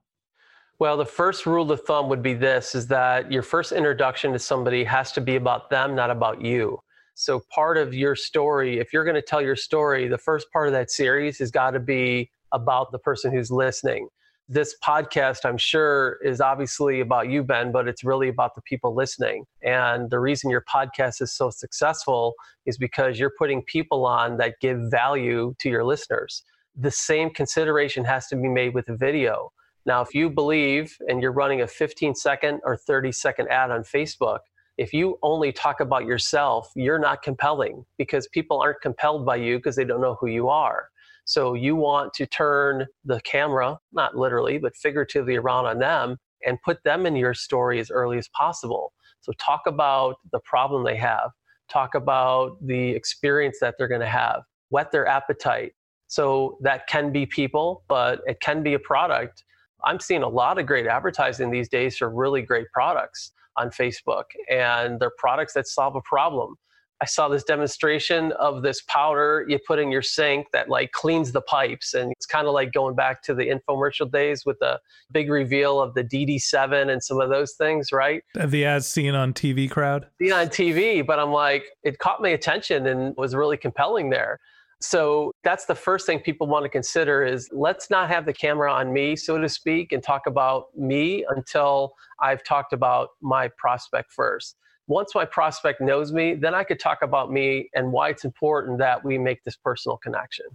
Well, 0.80 0.96
the 0.96 1.06
first 1.06 1.48
rule 1.48 1.72
of 1.72 1.82
thumb 1.82 2.08
would 2.10 2.22
be 2.22 2.36
this 2.36 2.76
is 2.76 2.86
that 2.88 3.32
your 3.32 3.42
first 3.42 3.72
introduction 3.72 4.32
to 4.34 4.38
somebody 4.38 4.84
has 4.84 5.12
to 5.14 5.22
be 5.22 5.36
about 5.36 5.72
them, 5.72 5.96
not 5.96 6.12
about 6.12 6.40
you. 6.40 6.80
So 7.16 7.42
part 7.50 7.80
of 7.80 7.96
your 7.96 8.16
story, 8.16 8.78
if 8.78 8.94
you're 8.94 9.04
going 9.04 9.16
to 9.16 9.24
tell 9.24 9.42
your 9.42 9.56
story, 9.56 10.08
the 10.08 10.20
first 10.20 10.52
part 10.52 10.68
of 10.68 10.74
that 10.74 10.92
series 10.92 11.40
has 11.40 11.50
got 11.50 11.72
to 11.72 11.80
be 11.80 12.30
about 12.52 12.92
the 12.92 13.00
person 13.00 13.34
who's 13.34 13.50
listening. 13.50 14.10
This 14.48 14.76
podcast, 14.86 15.46
I'm 15.46 15.58
sure, 15.58 16.20
is 16.24 16.40
obviously 16.40 17.00
about 17.00 17.28
you, 17.28 17.44
Ben, 17.44 17.72
but 17.72 17.88
it's 17.88 18.04
really 18.04 18.30
about 18.30 18.54
the 18.54 18.62
people 18.62 18.94
listening. 18.94 19.46
And 19.64 20.12
the 20.12 20.20
reason 20.20 20.52
your 20.52 20.64
podcast 20.72 21.24
is 21.24 21.34
so 21.34 21.50
successful 21.50 22.36
is 22.68 22.78
because 22.78 23.18
you're 23.18 23.34
putting 23.36 23.64
people 23.64 24.06
on 24.06 24.38
that 24.38 24.60
give 24.62 24.78
value 24.92 25.56
to 25.58 25.70
your 25.70 25.84
listeners. 25.84 26.44
The 26.76 26.92
same 26.92 27.32
consideration 27.32 28.06
has 28.06 28.28
to 28.28 28.36
be 28.36 28.48
made 28.48 28.76
with 28.76 28.86
video 28.88 29.52
now, 29.88 30.02
if 30.02 30.14
you 30.14 30.30
believe 30.30 30.98
and 31.08 31.22
you're 31.22 31.32
running 31.32 31.62
a 31.62 31.68
15 31.68 32.14
second 32.14 32.60
or 32.66 32.76
30 32.76 33.14
second 33.14 33.48
ad 33.48 33.72
on 33.72 33.84
Facebook, 33.84 34.40
if 34.78 34.92
you 34.92 35.18
only 35.24 35.54
talk 35.54 35.80
about 35.80 36.06
yourself, 36.06 36.70
you're 36.76 37.00
not 37.00 37.24
compelling 37.24 37.86
because 37.98 38.28
people 38.28 38.60
aren't 38.62 38.82
compelled 38.82 39.26
by 39.26 39.38
you 39.38 39.58
because 39.58 39.78
they 39.78 39.86
don't 39.86 40.02
know 40.02 40.18
who 40.20 40.28
you 40.28 40.50
are. 40.50 40.90
So 41.24 41.54
you 41.54 41.78
want 41.78 42.14
to 42.16 42.26
turn 42.26 42.86
the 43.06 43.22
camera, 43.22 43.80
not 43.94 44.16
literally, 44.16 44.58
but 44.58 44.76
figuratively 44.76 45.38
around 45.38 45.66
on 45.66 45.80
them 45.80 46.18
and 46.46 46.62
put 46.64 46.84
them 46.84 47.06
in 47.06 47.16
your 47.16 47.34
story 47.34 47.80
as 47.80 47.90
early 47.90 48.18
as 48.18 48.28
possible. 48.38 48.92
So 49.22 49.32
talk 49.40 49.62
about 49.68 50.18
the 50.34 50.40
problem 50.42 50.84
they 50.84 50.98
have, 50.98 51.32
talk 51.70 51.96
about 51.96 52.58
the 52.62 52.90
experience 52.90 53.60
that 53.62 53.76
they're 53.78 53.88
going 53.88 54.02
to 54.02 54.08
have, 54.08 54.42
whet 54.70 54.92
their 54.92 55.08
appetite. 55.08 55.72
So 56.08 56.58
that 56.62 56.88
can 56.88 57.14
be 57.14 57.26
people, 57.26 57.84
but 57.88 58.20
it 58.26 58.42
can 58.42 58.64
be 58.64 58.74
a 58.74 58.80
product 58.80 59.44
I'm 59.86 60.00
seeing 60.00 60.24
a 60.24 60.28
lot 60.28 60.58
of 60.58 60.66
great 60.66 60.88
advertising 60.88 61.52
these 61.52 61.70
days 61.70 61.98
for 61.98 62.10
really 62.10 62.42
great 62.42 62.68
products 62.74 63.32
on 63.56 63.70
Facebook, 63.70 64.26
and 64.50 65.00
they're 65.00 65.12
products 65.18 65.54
that 65.54 65.68
solve 65.68 65.96
a 65.96 66.02
problem. 66.02 66.56
I 67.00 67.06
saw 67.06 67.28
this 67.28 67.44
demonstration 67.44 68.32
of 68.34 68.64
this 68.64 68.82
powder 68.88 69.46
you 69.48 69.60
put 69.68 69.78
in 69.78 69.92
your 69.92 70.02
sink 70.02 70.48
that 70.52 70.68
like 70.68 70.92
cleans 70.94 71.32
the 71.32 71.42
pipes. 71.42 71.94
And 71.94 72.12
it's 72.14 72.26
kind 72.26 72.48
of 72.48 72.54
like 72.54 72.74
going 72.74 72.96
back 72.96 73.22
to 73.24 73.36
the 73.36 73.44
infomercial 73.44 74.12
days 74.12 74.44
with 74.48 74.58
the 74.60 74.80
big 75.12 75.30
reveal 75.30 75.80
of 75.80 75.94
the 75.94 76.04
DD7 76.04 76.92
and 76.92 77.04
some 77.04 77.22
of 77.22 77.30
those 77.30 77.54
things, 77.54 77.92
right? 77.92 78.24
The 78.34 78.66
ads 78.66 78.88
seen 78.88 79.14
on 79.14 79.34
TV 79.34 79.70
crowd? 79.70 80.08
Seen 80.20 80.34
on 80.34 80.48
TV, 80.48 81.06
but 81.06 81.20
I'm 81.20 81.32
like, 81.32 81.66
it 81.84 82.00
caught 82.00 82.20
my 82.20 82.30
attention 82.30 82.88
and 82.88 83.16
was 83.16 83.36
really 83.36 83.58
compelling 83.58 84.10
there. 84.10 84.40
So 84.80 85.32
that's 85.44 85.66
the 85.66 85.76
first 85.76 86.06
thing 86.06 86.20
people 86.20 86.48
want 86.48 86.64
to 86.64 86.70
consider 86.70 87.24
is 87.24 87.50
let's 87.52 87.90
not 87.90 88.10
have 88.10 88.26
the 88.26 88.34
camera 88.34 88.72
on 88.72 88.94
me, 88.94 89.16
so 89.16 89.38
to 89.38 89.50
speak, 89.50 89.92
and 89.92 90.04
talk 90.04 90.28
about 90.28 90.66
me 90.76 91.26
until 91.36 91.94
I've 92.20 92.44
talked 92.44 92.74
about 92.74 93.10
my 93.22 93.50
prospect 93.58 94.12
first. 94.12 94.56
Once 94.88 95.14
my 95.16 95.26
prospect 95.26 95.82
knows 95.82 96.14
me, 96.14 96.36
then 96.36 96.54
I 96.56 96.64
could 96.64 96.80
talk 96.80 97.00
about 97.02 97.32
me 97.32 97.70
and 97.74 97.92
why 97.92 98.10
it's 98.10 98.24
important 98.24 98.78
that 98.78 99.04
we 99.04 99.18
make 99.18 99.44
this 99.44 99.58
personal 99.58 99.98
connection. 99.98 100.46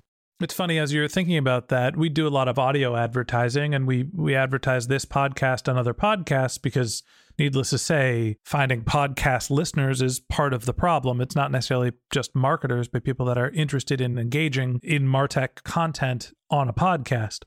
It's 0.41 0.55
funny 0.55 0.79
as 0.79 0.93
you're 0.93 1.09
thinking 1.09 1.37
about 1.37 1.69
that. 1.69 1.97
We 1.97 2.09
do 2.09 2.27
a 2.27 2.31
lot 2.31 2.49
of 2.49 2.59
audio 2.59 2.97
advertising 2.97 3.75
and 3.75 3.87
we 3.87 4.09
we 4.13 4.35
advertise 4.35 4.89
this 4.89 5.05
podcast 5.05 5.69
on 5.69 5.77
other 5.77 5.95
podcasts 5.95 6.61
because 6.61 7.03
needless 7.39 7.71
to 7.71 7.79
say, 7.79 8.37
finding 8.45 8.83
podcast 8.83 9.51
listeners 9.51 10.03
is 10.03 10.21
part 10.21 10.55
of 10.55 10.65
the 10.65 10.75
problem. 10.75 11.21
It's 11.21 11.37
not 11.37 11.51
necessarily 11.51 11.93
just 12.13 12.35
marketers, 12.35 12.89
but 12.89 13.05
people 13.05 13.27
that 13.27 13.39
are 13.39 13.51
interested 13.51 14.01
in 14.01 14.19
engaging 14.19 14.81
in 14.83 15.07
Martech 15.07 15.63
content 15.65 16.33
on 16.51 16.69
a 16.69 16.73
podcast. 16.73 17.41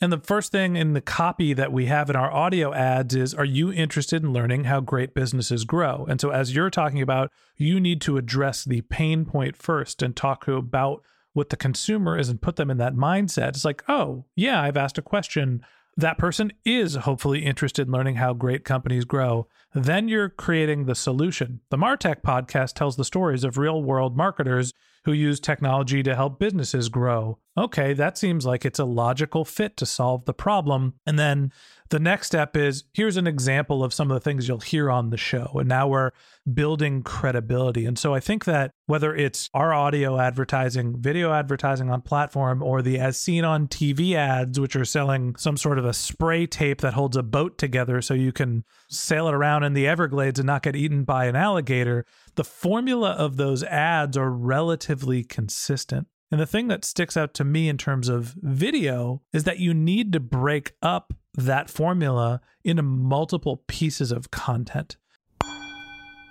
And 0.00 0.12
the 0.12 0.18
first 0.18 0.50
thing 0.50 0.74
in 0.74 0.94
the 0.94 1.00
copy 1.00 1.54
that 1.54 1.72
we 1.72 1.86
have 1.86 2.10
in 2.10 2.16
our 2.16 2.32
audio 2.32 2.74
ads 2.74 3.14
is 3.14 3.34
Are 3.34 3.44
you 3.44 3.72
interested 3.72 4.22
in 4.22 4.32
learning 4.32 4.64
how 4.64 4.80
great 4.80 5.14
businesses 5.14 5.64
grow? 5.64 6.04
And 6.08 6.20
so, 6.20 6.30
as 6.30 6.56
you're 6.56 6.70
talking 6.70 7.00
about, 7.00 7.30
you 7.56 7.78
need 7.78 8.00
to 8.02 8.16
address 8.16 8.64
the 8.64 8.80
pain 8.80 9.24
point 9.24 9.56
first 9.56 10.02
and 10.02 10.16
talk 10.16 10.48
about 10.48 11.02
what 11.34 11.50
the 11.50 11.56
consumer 11.56 12.18
is 12.18 12.28
and 12.28 12.42
put 12.42 12.56
them 12.56 12.68
in 12.68 12.78
that 12.78 12.94
mindset. 12.94 13.50
It's 13.50 13.64
like, 13.64 13.84
oh, 13.88 14.24
yeah, 14.34 14.60
I've 14.60 14.76
asked 14.76 14.98
a 14.98 15.02
question. 15.02 15.64
That 15.96 16.16
person 16.16 16.52
is 16.64 16.94
hopefully 16.94 17.44
interested 17.44 17.86
in 17.86 17.92
learning 17.92 18.16
how 18.16 18.32
great 18.32 18.64
companies 18.64 19.04
grow. 19.04 19.46
Then 19.74 20.08
you're 20.08 20.30
creating 20.30 20.86
the 20.86 20.94
solution. 20.94 21.60
The 21.68 21.76
Martech 21.76 22.22
podcast 22.22 22.74
tells 22.74 22.96
the 22.96 23.04
stories 23.04 23.44
of 23.44 23.58
real 23.58 23.82
world 23.82 24.16
marketers 24.16 24.72
who 25.04 25.12
use 25.12 25.38
technology 25.38 26.02
to 26.02 26.14
help 26.14 26.38
businesses 26.38 26.88
grow. 26.88 27.38
Okay, 27.54 27.92
that 27.92 28.16
seems 28.16 28.46
like 28.46 28.64
it's 28.64 28.78
a 28.78 28.84
logical 28.86 29.44
fit 29.44 29.76
to 29.76 29.84
solve 29.84 30.24
the 30.24 30.32
problem. 30.32 30.94
And 31.04 31.18
then 31.18 31.52
the 31.90 31.98
next 31.98 32.28
step 32.28 32.56
is 32.56 32.84
here's 32.94 33.18
an 33.18 33.26
example 33.26 33.84
of 33.84 33.92
some 33.92 34.10
of 34.10 34.14
the 34.14 34.24
things 34.24 34.48
you'll 34.48 34.60
hear 34.60 34.90
on 34.90 35.10
the 35.10 35.18
show. 35.18 35.50
And 35.56 35.68
now 35.68 35.86
we're 35.86 36.12
building 36.50 37.02
credibility. 37.02 37.84
And 37.84 37.98
so 37.98 38.14
I 38.14 38.20
think 38.20 38.46
that 38.46 38.70
whether 38.86 39.14
it's 39.14 39.50
our 39.52 39.74
audio 39.74 40.18
advertising, 40.18 40.98
video 40.98 41.30
advertising 41.30 41.90
on 41.90 42.00
platform, 42.00 42.62
or 42.62 42.80
the 42.80 42.98
as 42.98 43.18
seen 43.18 43.44
on 43.44 43.68
TV 43.68 44.14
ads, 44.14 44.58
which 44.58 44.74
are 44.74 44.86
selling 44.86 45.36
some 45.36 45.58
sort 45.58 45.78
of 45.78 45.84
a 45.84 45.92
spray 45.92 46.46
tape 46.46 46.80
that 46.80 46.94
holds 46.94 47.18
a 47.18 47.22
boat 47.22 47.58
together 47.58 48.00
so 48.00 48.14
you 48.14 48.32
can 48.32 48.64
sail 48.88 49.28
it 49.28 49.34
around 49.34 49.62
in 49.62 49.74
the 49.74 49.86
Everglades 49.86 50.40
and 50.40 50.46
not 50.46 50.62
get 50.62 50.74
eaten 50.74 51.04
by 51.04 51.26
an 51.26 51.36
alligator, 51.36 52.06
the 52.36 52.44
formula 52.44 53.10
of 53.10 53.36
those 53.36 53.62
ads 53.64 54.16
are 54.16 54.30
relatively 54.30 55.22
consistent. 55.22 56.06
And 56.32 56.40
the 56.40 56.46
thing 56.46 56.68
that 56.68 56.82
sticks 56.82 57.14
out 57.14 57.34
to 57.34 57.44
me 57.44 57.68
in 57.68 57.76
terms 57.76 58.08
of 58.08 58.34
video 58.40 59.20
is 59.34 59.44
that 59.44 59.58
you 59.58 59.74
need 59.74 60.14
to 60.14 60.20
break 60.20 60.72
up 60.80 61.12
that 61.34 61.68
formula 61.68 62.40
into 62.64 62.82
multiple 62.82 63.62
pieces 63.66 64.10
of 64.10 64.30
content. 64.30 64.96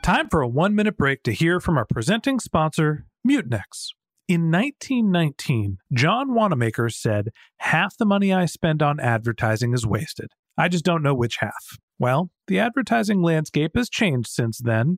Time 0.02 0.28
for 0.28 0.42
a 0.42 0.48
one 0.48 0.74
minute 0.74 0.98
break 0.98 1.22
to 1.24 1.32
hear 1.32 1.60
from 1.60 1.78
our 1.78 1.86
presenting 1.86 2.40
sponsor, 2.40 3.06
Mutinex. 3.28 3.90
In 4.28 4.50
1919, 4.50 5.78
John 5.94 6.34
Wanamaker 6.34 6.90
said, 6.90 7.30
Half 7.60 7.98
the 7.98 8.06
money 8.06 8.34
I 8.34 8.48
spend 8.48 8.82
on 8.82 9.00
advertising 9.00 9.72
is 9.72 9.86
wasted. 9.86 10.32
I 10.58 10.68
just 10.68 10.84
don't 10.84 11.04
know 11.04 11.14
which 11.14 11.38
half. 11.42 11.78
Well, 12.00 12.32
the 12.48 12.58
advertising 12.58 13.22
landscape 13.22 13.74
has 13.76 13.88
changed 13.88 14.30
since 14.30 14.58
then, 14.58 14.98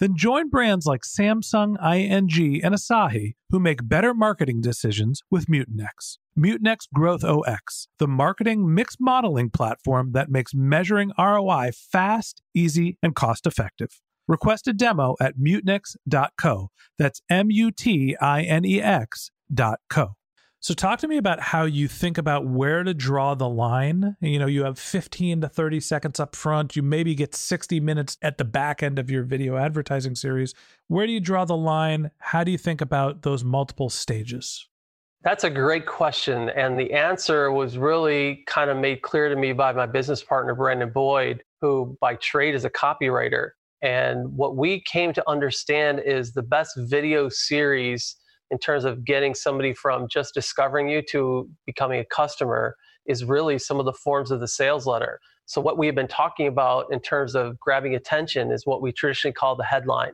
Then 0.00 0.16
join 0.16 0.48
brands 0.48 0.86
like 0.86 1.02
Samsung, 1.02 1.76
ING, 1.82 2.64
and 2.64 2.74
Asahi 2.74 3.34
who 3.50 3.60
make 3.60 3.88
better 3.88 4.14
marketing 4.14 4.60
decisions 4.60 5.22
with 5.30 5.46
Mutinex. 5.46 6.18
Mutinex 6.38 6.88
Growth 6.92 7.22
OS, 7.22 7.86
the 7.98 8.08
marketing 8.08 8.74
mix 8.74 8.96
modeling 8.98 9.50
platform 9.50 10.12
that 10.12 10.30
makes 10.30 10.52
measuring 10.54 11.12
ROI 11.18 11.70
fast, 11.72 12.42
easy, 12.54 12.98
and 13.02 13.14
cost 13.14 13.46
effective. 13.46 14.00
Request 14.26 14.66
a 14.66 14.72
demo 14.72 15.14
at 15.20 15.36
mutinex.co. 15.38 16.70
That's 16.98 17.20
M 17.30 17.50
U 17.50 17.70
T 17.70 18.16
I 18.20 18.42
N 18.42 18.64
E 18.64 18.80
X 18.80 19.30
dot 19.52 19.80
co. 19.88 20.16
So 20.64 20.72
talk 20.72 20.98
to 21.00 21.08
me 21.08 21.18
about 21.18 21.40
how 21.40 21.64
you 21.64 21.88
think 21.88 22.16
about 22.16 22.46
where 22.46 22.82
to 22.84 22.94
draw 22.94 23.34
the 23.34 23.50
line. 23.50 24.16
You 24.22 24.38
know, 24.38 24.46
you 24.46 24.64
have 24.64 24.78
15 24.78 25.42
to 25.42 25.48
30 25.50 25.78
seconds 25.80 26.18
up 26.18 26.34
front. 26.34 26.74
You 26.74 26.82
maybe 26.82 27.14
get 27.14 27.34
60 27.34 27.80
minutes 27.80 28.16
at 28.22 28.38
the 28.38 28.46
back 28.46 28.82
end 28.82 28.98
of 28.98 29.10
your 29.10 29.24
video 29.24 29.58
advertising 29.58 30.14
series. 30.14 30.54
Where 30.88 31.06
do 31.06 31.12
you 31.12 31.20
draw 31.20 31.44
the 31.44 31.54
line? 31.54 32.12
How 32.16 32.44
do 32.44 32.50
you 32.50 32.56
think 32.56 32.80
about 32.80 33.20
those 33.20 33.44
multiple 33.44 33.90
stages? 33.90 34.66
That's 35.22 35.44
a 35.44 35.50
great 35.50 35.84
question. 35.84 36.48
And 36.48 36.80
the 36.80 36.94
answer 36.94 37.52
was 37.52 37.76
really 37.76 38.42
kind 38.46 38.70
of 38.70 38.78
made 38.78 39.02
clear 39.02 39.28
to 39.28 39.36
me 39.36 39.52
by 39.52 39.70
my 39.72 39.84
business 39.84 40.22
partner, 40.22 40.54
Brandon 40.54 40.88
Boyd, 40.88 41.44
who 41.60 41.94
by 42.00 42.14
trade 42.14 42.54
is 42.54 42.64
a 42.64 42.70
copywriter. 42.70 43.50
And 43.82 44.34
what 44.34 44.56
we 44.56 44.80
came 44.80 45.12
to 45.12 45.22
understand 45.28 46.00
is 46.06 46.32
the 46.32 46.42
best 46.42 46.74
video 46.78 47.28
series 47.28 48.16
in 48.54 48.58
terms 48.58 48.84
of 48.84 49.04
getting 49.04 49.34
somebody 49.34 49.74
from 49.74 50.06
just 50.08 50.32
discovering 50.32 50.88
you 50.88 51.02
to 51.02 51.50
becoming 51.66 51.98
a 51.98 52.04
customer 52.04 52.76
is 53.04 53.24
really 53.24 53.58
some 53.58 53.80
of 53.80 53.84
the 53.84 53.92
forms 53.92 54.30
of 54.30 54.38
the 54.38 54.46
sales 54.46 54.86
letter. 54.86 55.18
So, 55.44 55.60
what 55.60 55.76
we've 55.76 55.94
been 55.94 56.06
talking 56.06 56.46
about 56.46 56.86
in 56.92 57.00
terms 57.00 57.34
of 57.34 57.58
grabbing 57.58 57.96
attention 57.96 58.52
is 58.52 58.64
what 58.64 58.80
we 58.80 58.92
traditionally 58.92 59.32
call 59.32 59.56
the 59.56 59.64
headline. 59.64 60.12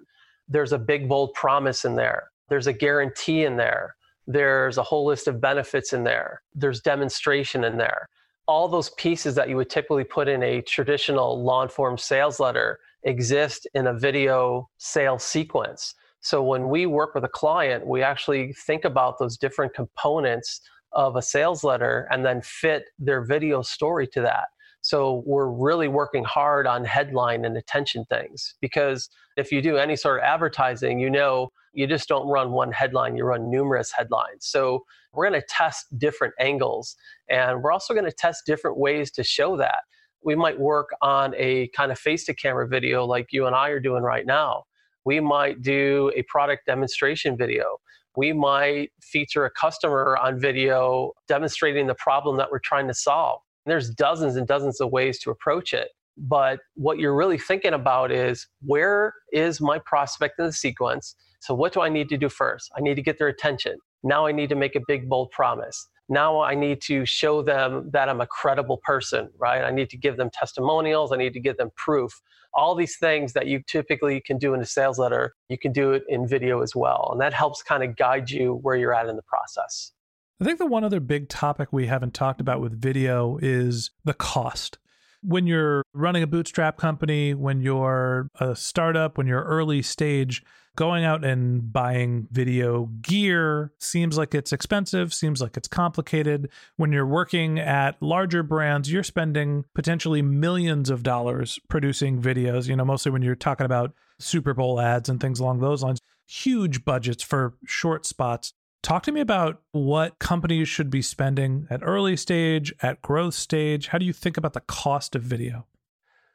There's 0.48 0.72
a 0.72 0.78
big, 0.78 1.06
bold 1.06 1.34
promise 1.34 1.84
in 1.84 1.96
there, 1.96 2.30
there's 2.48 2.66
a 2.66 2.72
guarantee 2.72 3.44
in 3.44 3.58
there, 3.58 3.94
there's 4.26 4.78
a 4.78 4.82
whole 4.82 5.04
list 5.04 5.28
of 5.28 5.38
benefits 5.38 5.92
in 5.92 6.04
there, 6.04 6.40
there's 6.54 6.80
demonstration 6.80 7.62
in 7.62 7.76
there. 7.76 8.08
All 8.48 8.68
those 8.68 8.88
pieces 8.96 9.34
that 9.34 9.50
you 9.50 9.56
would 9.56 9.68
typically 9.68 10.04
put 10.04 10.28
in 10.28 10.42
a 10.42 10.62
traditional 10.62 11.44
long 11.44 11.68
form 11.68 11.98
sales 11.98 12.40
letter 12.40 12.78
exist 13.02 13.68
in 13.74 13.86
a 13.86 13.92
video 13.92 14.70
sales 14.78 15.24
sequence. 15.24 15.94
So 16.20 16.42
when 16.42 16.68
we 16.68 16.86
work 16.86 17.14
with 17.14 17.24
a 17.24 17.28
client, 17.28 17.86
we 17.86 18.02
actually 18.02 18.52
think 18.52 18.84
about 18.84 19.18
those 19.18 19.38
different 19.38 19.74
components 19.74 20.60
of 20.92 21.16
a 21.16 21.22
sales 21.22 21.64
letter 21.64 22.08
and 22.10 22.24
then 22.24 22.42
fit 22.42 22.86
their 22.98 23.24
video 23.24 23.62
story 23.62 24.06
to 24.08 24.20
that. 24.22 24.48
So 24.82 25.22
we're 25.26 25.50
really 25.50 25.88
working 25.88 26.24
hard 26.24 26.66
on 26.66 26.84
headline 26.84 27.44
and 27.44 27.56
attention 27.56 28.04
things 28.06 28.54
because 28.60 29.10
if 29.36 29.52
you 29.52 29.60
do 29.60 29.76
any 29.76 29.94
sort 29.94 30.18
of 30.18 30.24
advertising, 30.24 30.98
you 30.98 31.10
know 31.10 31.52
you 31.72 31.86
just 31.86 32.08
don't 32.08 32.26
run 32.26 32.50
one 32.50 32.72
headline, 32.72 33.16
you 33.16 33.24
run 33.24 33.50
numerous 33.50 33.92
headlines. 33.92 34.46
So 34.46 34.84
we're 35.12 35.28
going 35.28 35.40
to 35.40 35.46
test 35.48 35.98
different 35.98 36.34
angles 36.40 36.96
and 37.28 37.62
we're 37.62 37.72
also 37.72 37.94
going 37.94 38.06
to 38.06 38.12
test 38.12 38.44
different 38.46 38.78
ways 38.78 39.10
to 39.12 39.22
show 39.22 39.56
that. 39.58 39.80
We 40.22 40.34
might 40.34 40.58
work 40.58 40.90
on 41.00 41.34
a 41.36 41.68
kind 41.68 41.92
of 41.92 41.98
face 41.98 42.24
to 42.26 42.34
camera 42.34 42.66
video 42.66 43.04
like 43.04 43.28
you 43.32 43.46
and 43.46 43.54
I 43.54 43.68
are 43.68 43.80
doing 43.80 44.02
right 44.02 44.26
now 44.26 44.64
we 45.04 45.20
might 45.20 45.62
do 45.62 46.12
a 46.16 46.22
product 46.24 46.66
demonstration 46.66 47.36
video. 47.36 47.78
We 48.16 48.32
might 48.32 48.90
feature 49.00 49.44
a 49.44 49.50
customer 49.50 50.16
on 50.16 50.38
video 50.38 51.12
demonstrating 51.28 51.86
the 51.86 51.94
problem 51.94 52.36
that 52.38 52.50
we're 52.50 52.60
trying 52.60 52.88
to 52.88 52.94
solve. 52.94 53.40
There's 53.66 53.90
dozens 53.90 54.36
and 54.36 54.46
dozens 54.46 54.80
of 54.80 54.90
ways 54.90 55.18
to 55.20 55.30
approach 55.30 55.72
it. 55.72 55.88
But 56.16 56.60
what 56.74 56.98
you're 56.98 57.14
really 57.14 57.38
thinking 57.38 57.72
about 57.72 58.12
is 58.12 58.46
where 58.66 59.14
is 59.32 59.60
my 59.60 59.78
prospect 59.78 60.38
in 60.38 60.46
the 60.46 60.52
sequence? 60.52 61.14
So, 61.40 61.54
what 61.54 61.72
do 61.72 61.80
I 61.80 61.88
need 61.88 62.08
to 62.10 62.18
do 62.18 62.28
first? 62.28 62.70
I 62.76 62.80
need 62.80 62.96
to 62.96 63.02
get 63.02 63.18
their 63.18 63.28
attention. 63.28 63.78
Now 64.02 64.26
I 64.26 64.32
need 64.32 64.48
to 64.50 64.54
make 64.54 64.76
a 64.76 64.80
big, 64.86 65.08
bold 65.08 65.30
promise. 65.30 65.88
Now 66.10 66.40
I 66.40 66.56
need 66.56 66.80
to 66.82 67.06
show 67.06 67.40
them 67.40 67.88
that 67.92 68.08
I'm 68.08 68.20
a 68.20 68.26
credible 68.26 68.78
person, 68.78 69.30
right? 69.38 69.62
I 69.62 69.70
need 69.70 69.88
to 69.90 69.96
give 69.96 70.16
them 70.16 70.28
testimonials. 70.28 71.12
I 71.12 71.16
need 71.16 71.32
to 71.34 71.40
give 71.40 71.56
them 71.56 71.70
proof. 71.76 72.20
All 72.52 72.74
these 72.74 72.98
things 72.98 73.32
that 73.34 73.46
you 73.46 73.62
typically 73.64 74.20
can 74.20 74.36
do 74.36 74.52
in 74.52 74.60
a 74.60 74.66
sales 74.66 74.98
letter, 74.98 75.36
you 75.48 75.56
can 75.56 75.70
do 75.70 75.92
it 75.92 76.02
in 76.08 76.26
video 76.26 76.62
as 76.62 76.74
well. 76.74 77.10
And 77.12 77.20
that 77.20 77.32
helps 77.32 77.62
kind 77.62 77.84
of 77.84 77.96
guide 77.96 78.28
you 78.28 78.58
where 78.62 78.74
you're 78.74 78.92
at 78.92 79.08
in 79.08 79.14
the 79.14 79.22
process. 79.22 79.92
I 80.40 80.44
think 80.44 80.58
the 80.58 80.66
one 80.66 80.82
other 80.82 80.98
big 80.98 81.28
topic 81.28 81.68
we 81.70 81.86
haven't 81.86 82.12
talked 82.12 82.40
about 82.40 82.60
with 82.60 82.80
video 82.80 83.38
is 83.40 83.92
the 84.04 84.14
cost. 84.14 84.78
When 85.22 85.46
you're 85.46 85.82
running 85.92 86.22
a 86.22 86.26
bootstrap 86.26 86.76
company, 86.78 87.34
when 87.34 87.60
you're 87.60 88.28
a 88.40 88.56
startup, 88.56 89.18
when 89.18 89.26
you're 89.26 89.44
early 89.44 89.82
stage, 89.82 90.42
going 90.76 91.04
out 91.04 91.24
and 91.24 91.72
buying 91.72 92.26
video 92.30 92.86
gear 93.02 93.72
seems 93.78 94.16
like 94.16 94.34
it's 94.34 94.52
expensive, 94.52 95.12
seems 95.12 95.42
like 95.42 95.56
it's 95.56 95.68
complicated. 95.68 96.48
When 96.76 96.92
you're 96.92 97.06
working 97.06 97.58
at 97.58 98.00
larger 98.00 98.42
brands, 98.42 98.90
you're 98.90 99.02
spending 99.02 99.64
potentially 99.74 100.22
millions 100.22 100.88
of 100.88 101.02
dollars 101.02 101.58
producing 101.68 102.22
videos, 102.22 102.68
you 102.68 102.76
know, 102.76 102.84
mostly 102.84 103.12
when 103.12 103.22
you're 103.22 103.34
talking 103.34 103.66
about 103.66 103.92
Super 104.18 104.54
Bowl 104.54 104.80
ads 104.80 105.08
and 105.08 105.20
things 105.20 105.40
along 105.40 105.60
those 105.60 105.82
lines. 105.82 106.00
Huge 106.26 106.84
budgets 106.84 107.22
for 107.22 107.54
short 107.66 108.06
spots. 108.06 108.54
Talk 108.82 109.02
to 109.04 109.12
me 109.12 109.20
about 109.20 109.60
what 109.72 110.18
companies 110.18 110.68
should 110.68 110.90
be 110.90 111.02
spending 111.02 111.66
at 111.68 111.80
early 111.82 112.16
stage, 112.16 112.72
at 112.80 113.02
growth 113.02 113.34
stage. 113.34 113.88
How 113.88 113.98
do 113.98 114.06
you 114.06 114.12
think 114.12 114.36
about 114.36 114.54
the 114.54 114.60
cost 114.60 115.14
of 115.14 115.22
video? 115.22 115.66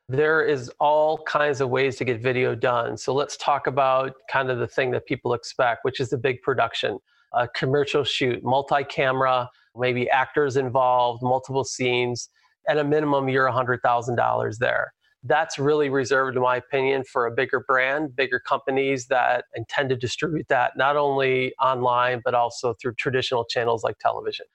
There 0.08 0.44
is 0.44 0.70
all 0.80 1.24
kinds 1.24 1.60
of 1.60 1.70
ways 1.70 1.96
to 1.98 2.06
get 2.06 2.22
video 2.22 2.54
done. 2.54 2.98
So 2.98 3.14
let's 3.16 3.36
talk 3.38 3.66
about 3.66 4.14
kind 4.30 4.52
of 4.52 4.60
the 4.60 4.68
thing 4.68 4.92
that 4.92 5.08
people 5.08 5.34
expect, 5.34 5.84
which 5.84 6.00
is 6.00 6.12
the 6.12 6.18
big 6.18 6.44
production, 6.44 7.00
a 7.34 7.48
commercial 7.48 8.04
shoot, 8.04 8.44
multi 8.44 8.84
camera, 8.84 9.50
maybe 9.76 10.08
actors 10.12 10.56
involved, 10.56 11.24
multiple 11.24 11.64
scenes. 11.64 12.30
At 12.70 12.78
a 12.78 12.84
minimum, 12.84 13.28
you're 13.28 13.50
$100,000 13.50 14.58
there 14.60 14.94
that's 15.28 15.58
really 15.58 15.90
reserved, 15.90 16.38
in 16.38 16.44
my 16.44 16.58
opinion, 16.58 17.04
for 17.04 17.26
a 17.26 17.32
bigger 17.32 17.64
brand, 17.68 18.16
bigger 18.16 18.40
companies 18.40 19.08
that 19.08 19.46
intend 19.56 19.90
to 19.90 19.96
distribute 19.96 20.48
that 20.50 20.74
not 20.78 20.96
only 20.96 21.54
online, 21.62 22.22
but 22.24 22.36
also 22.36 22.76
through 22.82 22.94
traditional 22.96 23.46
channels 23.46 23.84
like 23.84 23.98
television. 24.00 24.46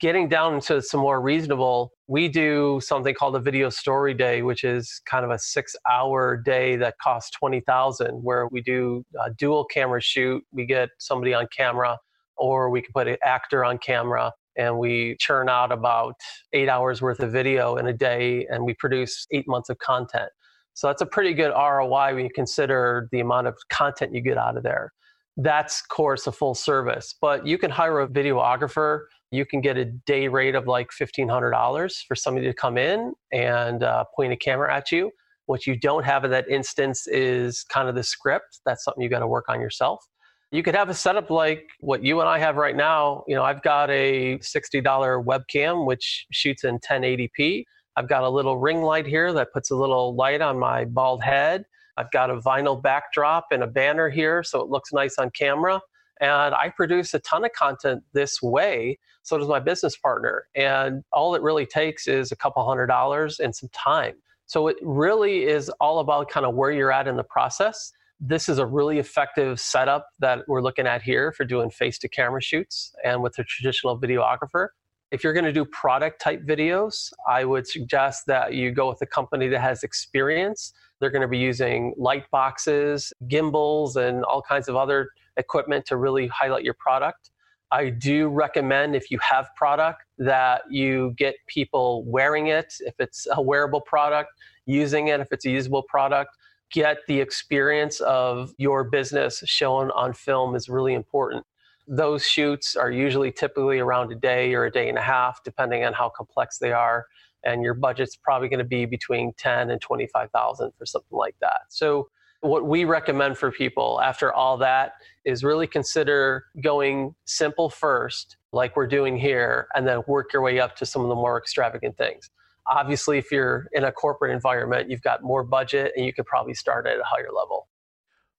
Getting 0.00 0.28
down 0.28 0.54
into 0.54 0.80
some 0.80 1.00
more 1.00 1.20
reasonable, 1.20 1.90
we 2.06 2.28
do 2.28 2.78
something 2.82 3.14
called 3.14 3.34
a 3.34 3.40
video 3.40 3.68
story 3.68 4.14
day, 4.14 4.42
which 4.42 4.62
is 4.62 5.00
kind 5.06 5.24
of 5.24 5.30
a 5.30 5.38
six 5.38 5.74
hour 5.90 6.36
day 6.36 6.76
that 6.76 6.94
costs 7.02 7.30
20,000, 7.36 8.22
where 8.22 8.46
we 8.48 8.60
do 8.60 9.04
a 9.24 9.30
dual 9.30 9.64
camera 9.64 10.00
shoot. 10.00 10.44
We 10.52 10.66
get 10.66 10.90
somebody 10.98 11.34
on 11.34 11.48
camera, 11.56 11.98
or 12.36 12.70
we 12.70 12.80
can 12.80 12.92
put 12.92 13.08
an 13.08 13.16
actor 13.24 13.64
on 13.64 13.78
camera 13.78 14.32
and 14.58 14.78
we 14.78 15.16
churn 15.18 15.48
out 15.48 15.72
about 15.72 16.14
eight 16.52 16.68
hours 16.68 17.00
worth 17.00 17.20
of 17.20 17.32
video 17.32 17.76
in 17.76 17.86
a 17.86 17.92
day 17.92 18.46
and 18.50 18.64
we 18.64 18.74
produce 18.74 19.26
eight 19.30 19.48
months 19.48 19.68
of 19.70 19.78
content. 19.78 20.30
So 20.74 20.86
that's 20.86 21.02
a 21.02 21.06
pretty 21.06 21.34
good 21.34 21.50
ROI 21.50 22.14
when 22.14 22.24
you 22.24 22.30
consider 22.34 23.08
the 23.10 23.20
amount 23.20 23.46
of 23.46 23.56
content 23.70 24.14
you 24.14 24.20
get 24.20 24.36
out 24.36 24.56
of 24.56 24.62
there. 24.62 24.92
That's, 25.36 25.80
of 25.80 25.88
course, 25.88 26.26
a 26.26 26.32
full 26.32 26.54
service, 26.54 27.14
but 27.20 27.46
you 27.46 27.58
can 27.58 27.70
hire 27.70 28.00
a 28.00 28.08
videographer. 28.08 29.02
You 29.30 29.46
can 29.46 29.60
get 29.60 29.76
a 29.76 29.84
day 29.84 30.28
rate 30.28 30.54
of 30.54 30.66
like 30.66 30.90
$1,500 30.90 31.94
for 32.06 32.14
somebody 32.16 32.46
to 32.46 32.54
come 32.54 32.76
in 32.76 33.12
and 33.32 33.82
uh, 33.82 34.04
point 34.14 34.32
a 34.32 34.36
camera 34.36 34.74
at 34.74 34.90
you. 34.90 35.10
What 35.46 35.66
you 35.66 35.76
don't 35.76 36.04
have 36.04 36.24
in 36.24 36.30
that 36.32 36.48
instance 36.48 37.06
is 37.06 37.64
kind 37.64 37.88
of 37.88 37.94
the 37.94 38.02
script. 38.02 38.60
That's 38.66 38.84
something 38.84 39.02
you 39.02 39.08
got 39.08 39.20
to 39.20 39.26
work 39.26 39.46
on 39.48 39.60
yourself. 39.60 40.04
You 40.50 40.62
could 40.62 40.74
have 40.74 40.88
a 40.88 40.94
setup 40.94 41.28
like 41.28 41.68
what 41.80 42.02
you 42.02 42.20
and 42.20 42.28
I 42.28 42.38
have 42.38 42.56
right 42.56 42.74
now. 42.74 43.22
You 43.28 43.34
know, 43.34 43.42
I've 43.42 43.62
got 43.62 43.90
a 43.90 44.38
$60 44.38 44.82
webcam 44.82 45.84
which 45.84 46.26
shoots 46.32 46.64
in 46.64 46.78
1080p. 46.78 47.64
I've 47.96 48.08
got 48.08 48.22
a 48.22 48.28
little 48.30 48.56
ring 48.56 48.80
light 48.80 49.06
here 49.06 49.30
that 49.34 49.52
puts 49.52 49.70
a 49.70 49.76
little 49.76 50.14
light 50.14 50.40
on 50.40 50.58
my 50.58 50.86
bald 50.86 51.22
head. 51.22 51.66
I've 51.98 52.10
got 52.12 52.30
a 52.30 52.36
vinyl 52.36 52.80
backdrop 52.80 53.48
and 53.50 53.62
a 53.62 53.66
banner 53.66 54.08
here 54.08 54.42
so 54.42 54.60
it 54.60 54.68
looks 54.68 54.90
nice 54.90 55.18
on 55.18 55.30
camera. 55.30 55.82
And 56.20 56.54
I 56.54 56.72
produce 56.74 57.12
a 57.12 57.18
ton 57.18 57.44
of 57.44 57.52
content 57.52 58.02
this 58.14 58.40
way. 58.40 58.98
So 59.24 59.36
does 59.36 59.48
my 59.48 59.60
business 59.60 59.98
partner. 59.98 60.44
And 60.54 61.02
all 61.12 61.34
it 61.34 61.42
really 61.42 61.66
takes 61.66 62.08
is 62.08 62.32
a 62.32 62.36
couple 62.36 62.66
hundred 62.66 62.86
dollars 62.86 63.38
and 63.38 63.54
some 63.54 63.68
time. 63.74 64.14
So 64.46 64.68
it 64.68 64.76
really 64.80 65.44
is 65.44 65.68
all 65.78 65.98
about 65.98 66.30
kind 66.30 66.46
of 66.46 66.54
where 66.54 66.70
you're 66.70 66.90
at 66.90 67.06
in 67.06 67.16
the 67.16 67.24
process 67.24 67.92
this 68.20 68.48
is 68.48 68.58
a 68.58 68.66
really 68.66 68.98
effective 68.98 69.60
setup 69.60 70.08
that 70.18 70.40
we're 70.48 70.62
looking 70.62 70.86
at 70.86 71.02
here 71.02 71.32
for 71.32 71.44
doing 71.44 71.70
face 71.70 71.98
to 71.98 72.08
camera 72.08 72.42
shoots 72.42 72.92
and 73.04 73.22
with 73.22 73.38
a 73.38 73.44
traditional 73.44 73.98
videographer. 73.98 74.68
If 75.10 75.24
you're 75.24 75.32
going 75.32 75.44
to 75.44 75.52
do 75.52 75.64
product 75.64 76.20
type 76.20 76.44
videos, 76.44 77.12
I 77.28 77.44
would 77.44 77.66
suggest 77.66 78.24
that 78.26 78.54
you 78.54 78.72
go 78.72 78.88
with 78.88 79.00
a 79.02 79.06
company 79.06 79.48
that 79.48 79.60
has 79.60 79.84
experience. 79.84 80.72
They're 81.00 81.10
going 81.10 81.22
to 81.22 81.28
be 81.28 81.38
using 81.38 81.94
light 81.96 82.28
boxes, 82.30 83.12
gimbals, 83.28 83.96
and 83.96 84.24
all 84.24 84.42
kinds 84.42 84.68
of 84.68 84.76
other 84.76 85.08
equipment 85.36 85.86
to 85.86 85.96
really 85.96 86.26
highlight 86.26 86.64
your 86.64 86.74
product. 86.74 87.30
I 87.70 87.90
do 87.90 88.28
recommend 88.28 88.96
if 88.96 89.10
you 89.10 89.18
have 89.20 89.48
product 89.54 90.02
that 90.18 90.62
you 90.70 91.14
get 91.16 91.36
people 91.46 92.04
wearing 92.04 92.48
it 92.48 92.74
if 92.80 92.94
it's 92.98 93.26
a 93.30 93.40
wearable 93.40 93.82
product, 93.82 94.30
using 94.66 95.08
it 95.08 95.20
if 95.20 95.28
it's 95.30 95.46
a 95.46 95.50
usable 95.50 95.84
product 95.84 96.30
get 96.70 96.98
the 97.06 97.20
experience 97.20 98.00
of 98.00 98.52
your 98.58 98.84
business 98.84 99.42
shown 99.46 99.90
on 99.92 100.12
film 100.12 100.54
is 100.54 100.68
really 100.68 100.94
important. 100.94 101.44
Those 101.86 102.26
shoots 102.26 102.76
are 102.76 102.90
usually 102.90 103.32
typically 103.32 103.78
around 103.78 104.12
a 104.12 104.14
day 104.14 104.54
or 104.54 104.66
a 104.66 104.70
day 104.70 104.88
and 104.88 104.98
a 104.98 105.02
half, 105.02 105.42
depending 105.44 105.84
on 105.84 105.94
how 105.94 106.10
complex 106.10 106.58
they 106.58 106.72
are. 106.72 107.06
And 107.44 107.62
your 107.62 107.74
budget's 107.74 108.16
probably 108.16 108.48
going 108.48 108.58
to 108.58 108.64
be 108.64 108.84
between 108.84 109.32
10 109.38 109.70
and 109.70 109.80
25,000 109.80 110.72
for 110.76 110.84
something 110.84 111.16
like 111.16 111.36
that. 111.40 111.60
So 111.70 112.08
what 112.40 112.66
we 112.66 112.84
recommend 112.84 113.38
for 113.38 113.50
people 113.50 114.00
after 114.02 114.32
all 114.32 114.58
that 114.58 114.92
is 115.24 115.42
really 115.42 115.66
consider 115.66 116.44
going 116.62 117.14
simple 117.24 117.70
first, 117.70 118.36
like 118.52 118.76
we're 118.76 118.86
doing 118.86 119.16
here, 119.16 119.68
and 119.74 119.86
then 119.86 120.02
work 120.06 120.32
your 120.32 120.42
way 120.42 120.60
up 120.60 120.76
to 120.76 120.86
some 120.86 121.02
of 121.02 121.08
the 121.08 121.14
more 121.14 121.38
extravagant 121.38 121.96
things. 121.96 122.30
Obviously, 122.70 123.18
if 123.18 123.30
you're 123.32 123.66
in 123.72 123.84
a 123.84 123.92
corporate 123.92 124.32
environment, 124.32 124.90
you've 124.90 125.02
got 125.02 125.22
more 125.22 125.42
budget 125.42 125.92
and 125.96 126.04
you 126.04 126.12
could 126.12 126.26
probably 126.26 126.54
start 126.54 126.86
at 126.86 126.98
a 126.98 127.04
higher 127.04 127.30
level. 127.34 127.68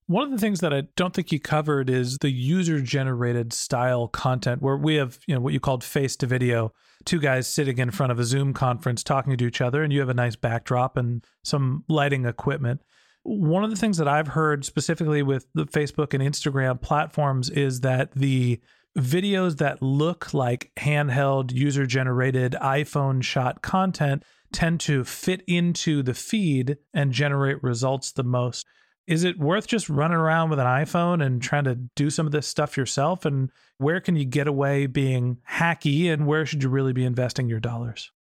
One 0.08 0.24
of 0.24 0.32
the 0.32 0.40
things 0.40 0.60
that 0.62 0.74
I 0.74 0.84
don't 0.96 1.14
think 1.14 1.32
you 1.32 1.40
covered 1.40 1.88
is 1.88 2.18
the 2.18 2.32
user 2.32 2.82
generated 2.82 3.54
style 3.54 4.08
content 4.08 4.60
where 4.60 4.76
we 4.76 4.96
have, 4.96 5.20
you 5.28 5.36
know, 5.36 5.40
what 5.40 5.54
you 5.54 5.60
called 5.60 5.84
face 5.84 6.16
to 6.16 6.26
video, 6.26 6.74
two 7.06 7.20
guys 7.20 7.46
sitting 7.46 7.78
in 7.78 7.92
front 7.92 8.12
of 8.12 8.20
a 8.20 8.24
Zoom 8.24 8.52
conference 8.52 9.04
talking 9.04 9.38
to 9.38 9.46
each 9.46 9.62
other 9.62 9.84
and 9.84 9.94
you 9.94 10.00
have 10.00 10.10
a 10.10 10.16
nice 10.16 10.36
backdrop 10.36 10.98
and 10.98 11.24
some 11.44 11.84
lighting 11.88 12.26
equipment. 12.26 12.82
One 13.22 13.64
of 13.64 13.70
the 13.70 13.76
things 13.76 13.98
that 13.98 14.08
I've 14.08 14.30
heard 14.30 14.66
specifically 14.66 15.22
with 15.22 15.46
the 15.54 15.66
Facebook 15.66 16.16
and 16.16 16.24
Instagram 16.24 16.82
platforms 16.82 17.52
is 17.52 17.82
that 17.82 18.12
the 18.14 18.60
videos 19.00 19.58
that 19.58 19.82
look 19.82 20.34
like 20.34 20.72
handheld 20.78 21.52
user 21.54 21.86
generated 21.86 22.56
iPhone 22.62 23.24
shot 23.24 23.62
content 23.62 24.24
tend 24.52 24.80
to 24.82 25.04
fit 25.04 25.44
into 25.48 26.02
the 26.02 26.14
feed 26.14 26.78
and 26.94 27.12
generate 27.12 27.62
results 27.64 28.12
the 28.12 28.24
most. 28.24 28.66
Is 29.08 29.24
it 29.24 29.40
worth 29.40 29.66
just 29.66 29.90
running 29.90 30.18
around 30.18 30.52
with 30.52 30.60
an 30.60 30.66
iPhone 30.66 31.26
and 31.26 31.42
trying 31.42 31.64
to 31.64 31.76
do 31.76 32.10
some 32.10 32.26
of 32.26 32.32
this 32.32 32.48
stuff 32.48 32.78
yourself? 32.78 33.26
And 33.26 33.50
where 33.78 34.00
can 34.00 34.16
you 34.16 34.26
get 34.26 34.48
away 34.48 34.86
being 34.86 35.38
hacky 35.50 36.12
and 36.12 36.28
where 36.28 36.46
should 36.46 36.62
you 36.62 36.70
really 36.70 36.94
be 36.94 37.06
investing 37.06 37.50
your 37.50 37.60
dollars? 37.60 38.12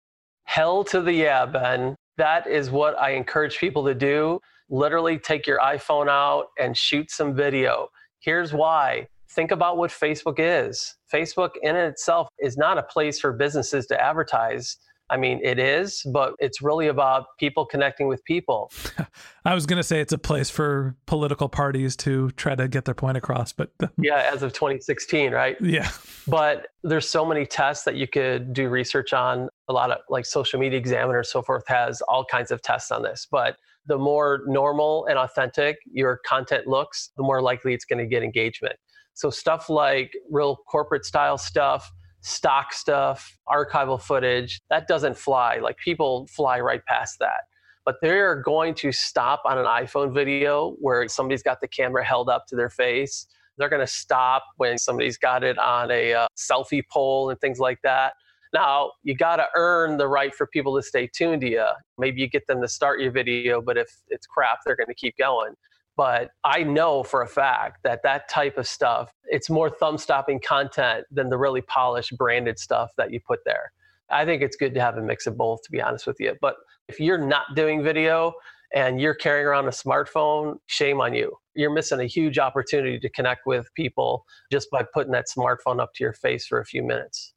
Hell 0.45 0.83
to 0.85 1.01
the 1.01 1.13
yeah, 1.13 1.45
Ben. 1.45 1.95
That 2.17 2.47
is 2.47 2.71
what 2.71 2.97
I 2.97 3.11
encourage 3.11 3.59
people 3.59 3.85
to 3.85 3.93
do. 3.93 4.39
Literally 4.69 5.19
take 5.19 5.45
your 5.45 5.59
iPhone 5.59 6.09
out 6.09 6.47
and 6.57 6.75
shoot 6.75 7.11
some 7.11 7.35
video. 7.35 7.89
Here's 8.19 8.51
why 8.51 9.07
think 9.31 9.51
about 9.51 9.77
what 9.77 9.91
Facebook 9.91 10.35
is. 10.37 10.95
Facebook 11.13 11.51
in 11.61 11.75
itself 11.75 12.27
is 12.39 12.57
not 12.57 12.77
a 12.77 12.83
place 12.83 13.19
for 13.19 13.31
businesses 13.31 13.85
to 13.87 14.01
advertise. 14.01 14.77
I 15.11 15.17
mean, 15.17 15.39
it 15.43 15.57
is, 15.57 16.03
but 16.13 16.35
it's 16.37 16.61
really 16.61 16.87
about 16.87 17.25
people 17.39 17.65
connecting 17.65 18.07
with 18.07 18.23
people. 18.25 18.71
I 19.45 19.55
was 19.55 19.65
going 19.65 19.77
to 19.77 19.83
say 19.83 20.01
it's 20.01 20.13
a 20.13 20.19
place 20.19 20.51
for 20.51 20.95
political 21.07 21.49
parties 21.49 21.95
to 21.97 22.29
try 22.31 22.53
to 22.53 22.67
get 22.67 22.85
their 22.85 22.93
point 22.93 23.17
across, 23.17 23.51
but 23.51 23.71
yeah, 23.97 24.29
as 24.31 24.43
of 24.43 24.53
2016, 24.53 25.31
right? 25.31 25.57
Yeah. 25.59 25.89
But 26.27 26.67
there's 26.83 27.09
so 27.09 27.25
many 27.25 27.47
tests 27.47 27.85
that 27.85 27.95
you 27.95 28.07
could 28.07 28.53
do 28.53 28.69
research 28.69 29.13
on. 29.13 29.49
A 29.67 29.73
lot 29.73 29.89
of 29.89 29.97
like 30.09 30.27
social 30.27 30.59
media 30.59 30.77
examiner, 30.77 31.23
so 31.23 31.41
forth, 31.41 31.63
has 31.67 32.01
all 32.01 32.23
kinds 32.23 32.51
of 32.51 32.61
tests 32.61 32.91
on 32.91 33.01
this. 33.01 33.27
But 33.29 33.55
the 33.87 33.97
more 33.97 34.41
normal 34.45 35.07
and 35.07 35.17
authentic 35.17 35.77
your 35.91 36.19
content 36.23 36.67
looks, 36.67 37.09
the 37.17 37.23
more 37.23 37.41
likely 37.41 37.73
it's 37.73 37.85
going 37.85 37.99
to 37.99 38.05
get 38.05 38.21
engagement. 38.21 38.75
So 39.13 39.29
stuff 39.29 39.69
like 39.69 40.11
real 40.29 40.57
corporate 40.69 41.05
style 41.05 41.37
stuff, 41.37 41.91
stock 42.21 42.73
stuff, 42.73 43.37
archival 43.47 44.01
footage, 44.01 44.59
that 44.69 44.87
doesn't 44.87 45.17
fly. 45.17 45.57
Like 45.57 45.77
people 45.77 46.27
fly 46.27 46.59
right 46.59 46.83
past 46.85 47.19
that. 47.19 47.41
But 47.85 47.95
they're 48.01 48.41
going 48.41 48.75
to 48.75 48.91
stop 48.91 49.41
on 49.45 49.57
an 49.57 49.65
iPhone 49.65 50.13
video 50.13 50.75
where 50.79 51.07
somebody's 51.07 51.43
got 51.43 51.59
the 51.61 51.67
camera 51.67 52.03
held 52.03 52.29
up 52.29 52.45
to 52.47 52.55
their 52.55 52.69
face. 52.69 53.27
They're 53.57 53.69
going 53.69 53.85
to 53.85 53.91
stop 53.91 54.43
when 54.57 54.77
somebody's 54.77 55.17
got 55.17 55.43
it 55.43 55.57
on 55.57 55.91
a 55.91 56.13
uh, 56.13 56.27
selfie 56.37 56.83
pole 56.91 57.29
and 57.29 57.39
things 57.41 57.59
like 57.59 57.79
that. 57.83 58.13
Now, 58.53 58.91
you 59.03 59.15
got 59.15 59.35
to 59.37 59.47
earn 59.55 59.97
the 59.97 60.07
right 60.07 60.33
for 60.33 60.47
people 60.47 60.75
to 60.75 60.81
stay 60.81 61.07
tuned 61.07 61.41
to 61.41 61.49
you. 61.49 61.65
Maybe 61.97 62.21
you 62.21 62.27
get 62.27 62.47
them 62.47 62.61
to 62.61 62.67
start 62.67 62.99
your 62.99 63.11
video, 63.11 63.61
but 63.61 63.77
if 63.77 63.89
it's 64.07 64.25
crap, 64.25 64.59
they're 64.65 64.75
going 64.75 64.87
to 64.87 64.95
keep 64.95 65.17
going. 65.17 65.53
But 65.99 66.31
I 66.45 66.63
know 66.63 67.03
for 67.03 67.23
a 67.23 67.27
fact 67.27 67.83
that 67.83 68.03
that 68.03 68.29
type 68.29 68.57
of 68.57 68.65
stuff, 68.65 69.11
it's 69.25 69.49
more 69.49 69.69
thumb 69.69 69.97
stopping 69.97 70.39
content 70.39 71.03
than 71.11 71.29
the 71.29 71.37
really 71.37 71.59
polished 71.59 72.17
branded 72.17 72.57
stuff 72.57 72.91
that 72.95 73.11
you 73.11 73.19
put 73.19 73.39
there. 73.45 73.73
I 74.09 74.23
think 74.23 74.41
it's 74.41 74.55
good 74.55 74.73
to 74.75 74.79
have 74.79 74.95
a 74.95 75.01
mix 75.01 75.27
of 75.27 75.35
both, 75.35 75.61
to 75.63 75.71
be 75.73 75.81
honest 75.81 76.07
with 76.07 76.15
you. 76.21 76.37
But 76.39 76.55
if 76.87 77.01
you're 77.01 77.17
not 77.17 77.53
doing 77.53 77.83
video 77.83 78.31
and 78.73 79.01
you're 79.01 79.13
carrying 79.13 79.45
around 79.45 79.65
a 79.65 79.71
smartphone, 79.71 80.59
shame 80.67 81.01
on 81.01 81.13
you. 81.13 81.35
You're 81.53 81.73
missing 81.73 81.99
a 81.99 82.05
huge 82.05 82.39
opportunity 82.39 82.97
to 82.97 83.09
connect 83.09 83.45
with 83.45 83.67
people 83.75 84.25
just 84.53 84.71
by 84.71 84.85
putting 84.93 85.11
that 85.11 85.25
smartphone 85.27 85.81
up 85.81 85.93
to 85.95 86.03
your 86.05 86.13
face 86.13 86.47
for 86.47 86.61
a 86.61 86.65
few 86.65 86.81
minutes. 86.81 87.33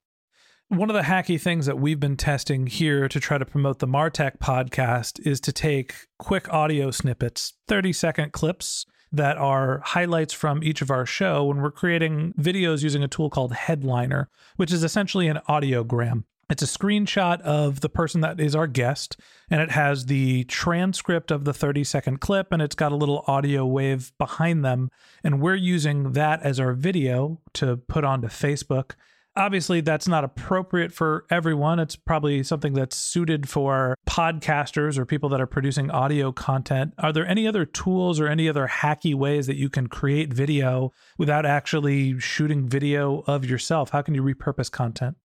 One 0.73 0.89
of 0.89 0.97
the 0.97 1.03
hacky 1.03 1.39
things 1.39 1.67
that 1.67 1.79
we've 1.79 2.01
been 2.01 2.17
testing 2.17 2.67
here 2.67 3.07
to 3.07 3.21
try 3.21 3.37
to 3.37 3.45
promote 3.45 3.79
the 3.79 3.87
Martech 3.87 4.39
podcast 4.39 5.21
is 5.21 5.39
to 5.41 5.53
take 5.53 5.95
quick 6.19 6.51
audio 6.51 6.91
snippets, 6.91 7.53
30 7.69 7.93
second 7.93 8.33
clips 8.33 8.87
that 9.13 9.37
are 9.37 9.83
highlights 9.85 10.33
from 10.33 10.65
each 10.65 10.81
of 10.81 10.91
our 10.91 11.05
show 11.05 11.45
when 11.45 11.59
we're 11.59 11.71
creating 11.71 12.33
videos 12.41 12.83
using 12.83 13.03
a 13.03 13.09
tool 13.09 13.29
called 13.29 13.53
Headliner, 13.53 14.31
which 14.57 14.73
is 14.73 14.83
essentially 14.83 15.29
an 15.29 15.41
audiogram. 15.47 16.25
It's 16.49 16.63
a 16.63 16.79
screenshot 16.79 17.43
of 17.43 17.83
the 17.83 17.91
person 17.91 18.23
that 18.23 18.41
is 18.41 18.57
our 18.57 18.67
guest, 18.67 19.21
and 19.51 19.61
it 19.61 19.73
has 19.73 20.07
the 20.07 20.45
transcript 20.45 21.31
of 21.31 21.45
the 21.45 21.53
30 21.53 21.85
second 21.85 22.23
clip, 22.23 22.51
and 22.51 22.63
it's 22.63 22.75
got 22.75 22.93
a 22.93 22.97
little 22.97 23.25
audio 23.27 23.67
wave 23.67 24.11
behind 24.17 24.65
them. 24.65 24.89
And 25.23 25.39
we're 25.43 25.55
using 25.55 26.13
that 26.13 26.43
as 26.43 26.59
our 26.59 26.73
video 26.73 27.43
to 27.53 27.77
put 27.77 28.05
onto 28.05 28.29
Facebook 28.29 28.93
Obviously, 29.35 29.81
that's 29.81 30.07
not 30.07 30.25
appropriate 30.25 30.93
for 30.93 31.25
everyone. 31.31 31.79
It's 31.79 31.97
probably 31.97 32.43
something 32.43 32.75
that's 32.75 32.97
suited 32.97 33.49
for 33.49 33.97
podcasters 34.07 34.99
or 34.99 35.07
people 35.07 35.31
that 35.31 35.41
are 35.41 35.47
producing 35.47 35.91
audio 35.91 36.33
content. 36.33 36.93
Are 36.99 37.15
there 37.15 37.27
any 37.27 37.47
other 37.47 37.65
tools 37.65 38.21
or 38.21 38.29
any 38.29 38.47
other 38.47 38.69
hacky 38.69 39.15
ways 39.15 39.47
that 39.47 39.57
you 39.57 39.71
can 39.71 39.87
create 39.87 40.35
video 40.35 40.93
without 41.17 41.47
actually 41.47 42.19
shooting 42.21 42.69
video 42.69 43.25
of 43.27 43.47
yourself? 43.47 43.91
How 43.91 44.03
can 44.03 44.15
you 44.15 44.23
repurpose 44.23 44.71
content? 44.71 45.17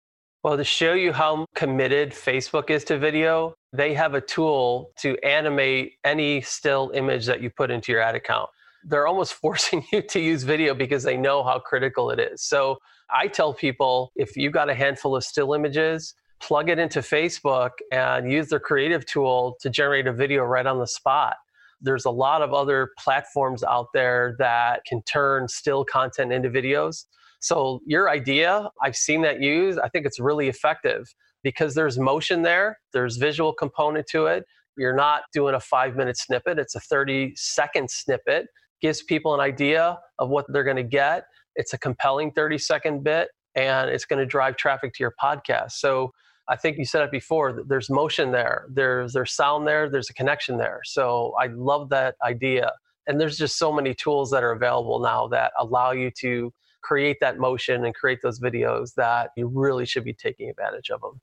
Well, 0.44 0.56
to 0.56 0.62
show 0.62 0.92
you 0.92 1.12
how 1.12 1.44
committed 1.56 2.12
Facebook 2.12 2.70
is 2.70 2.84
to 2.84 2.98
video, 2.98 3.54
they 3.72 3.92
have 3.94 4.14
a 4.14 4.20
tool 4.20 4.92
to 4.98 5.18
animate 5.24 5.94
any 6.04 6.42
still 6.42 6.92
image 6.94 7.26
that 7.26 7.42
you 7.42 7.50
put 7.50 7.72
into 7.72 7.90
your 7.90 8.02
ad 8.02 8.14
account. 8.14 8.50
They're 8.84 9.08
almost 9.08 9.34
forcing 9.42 9.84
you 9.92 10.02
to 10.02 10.20
use 10.20 10.44
video 10.44 10.74
because 10.74 11.02
they 11.02 11.16
know 11.16 11.42
how 11.42 11.58
critical 11.58 12.12
it 12.12 12.20
is. 12.20 12.42
So 12.44 12.78
I 13.10 13.28
tell 13.28 13.54
people 13.54 14.12
if 14.16 14.36
you 14.36 14.50
got 14.50 14.68
a 14.68 14.74
handful 14.74 15.14
of 15.16 15.24
still 15.24 15.52
images, 15.52 16.14
plug 16.40 16.68
it 16.68 16.78
into 16.78 17.00
Facebook 17.00 17.70
and 17.92 18.30
use 18.30 18.48
their 18.48 18.60
creative 18.60 19.06
tool 19.06 19.56
to 19.60 19.70
generate 19.70 20.06
a 20.06 20.12
video 20.12 20.44
right 20.44 20.66
on 20.66 20.78
the 20.78 20.86
spot. 20.86 21.36
There's 21.80 22.04
a 22.04 22.10
lot 22.10 22.42
of 22.42 22.52
other 22.52 22.90
platforms 22.98 23.62
out 23.62 23.88
there 23.94 24.34
that 24.38 24.84
can 24.86 25.02
turn 25.02 25.48
still 25.48 25.84
content 25.84 26.32
into 26.32 26.48
videos. 26.48 27.04
So, 27.40 27.80
your 27.86 28.08
idea, 28.08 28.70
I've 28.82 28.96
seen 28.96 29.22
that 29.22 29.40
used. 29.40 29.78
I 29.78 29.88
think 29.88 30.06
it's 30.06 30.18
really 30.18 30.48
effective 30.48 31.14
because 31.42 31.74
there's 31.74 31.98
motion 31.98 32.42
there, 32.42 32.78
there's 32.92 33.18
visual 33.18 33.52
component 33.52 34.06
to 34.08 34.26
it. 34.26 34.44
You're 34.76 34.96
not 34.96 35.22
doing 35.32 35.54
a 35.54 35.60
five 35.60 35.96
minute 35.96 36.16
snippet, 36.16 36.58
it's 36.58 36.74
a 36.74 36.80
30 36.80 37.34
second 37.36 37.90
snippet, 37.90 38.46
gives 38.80 39.02
people 39.02 39.34
an 39.34 39.40
idea 39.40 39.98
of 40.18 40.30
what 40.30 40.46
they're 40.48 40.64
going 40.64 40.76
to 40.76 40.82
get 40.82 41.24
it's 41.56 41.72
a 41.72 41.78
compelling 41.78 42.30
30 42.32 42.58
second 42.58 43.02
bit 43.02 43.28
and 43.54 43.90
it's 43.90 44.04
going 44.04 44.18
to 44.18 44.26
drive 44.26 44.56
traffic 44.56 44.92
to 44.94 45.02
your 45.02 45.14
podcast. 45.20 45.72
So 45.72 46.12
I 46.48 46.56
think 46.56 46.78
you 46.78 46.84
said 46.84 47.02
it 47.02 47.10
before, 47.10 47.64
there's 47.66 47.90
motion 47.90 48.30
there, 48.30 48.66
there's 48.70 49.14
there's 49.14 49.32
sound 49.32 49.66
there, 49.66 49.90
there's 49.90 50.10
a 50.10 50.14
connection 50.14 50.58
there. 50.58 50.80
So 50.84 51.34
I 51.40 51.46
love 51.46 51.88
that 51.88 52.14
idea. 52.22 52.72
And 53.08 53.20
there's 53.20 53.38
just 53.38 53.58
so 53.58 53.72
many 53.72 53.94
tools 53.94 54.30
that 54.30 54.44
are 54.44 54.52
available 54.52 55.00
now 55.00 55.26
that 55.28 55.52
allow 55.58 55.92
you 55.92 56.10
to 56.20 56.52
create 56.82 57.16
that 57.20 57.38
motion 57.38 57.84
and 57.84 57.94
create 57.94 58.20
those 58.22 58.38
videos 58.38 58.94
that 58.94 59.30
you 59.36 59.48
really 59.48 59.86
should 59.86 60.04
be 60.04 60.12
taking 60.12 60.48
advantage 60.48 60.90
of 60.90 61.00
them. 61.00 61.20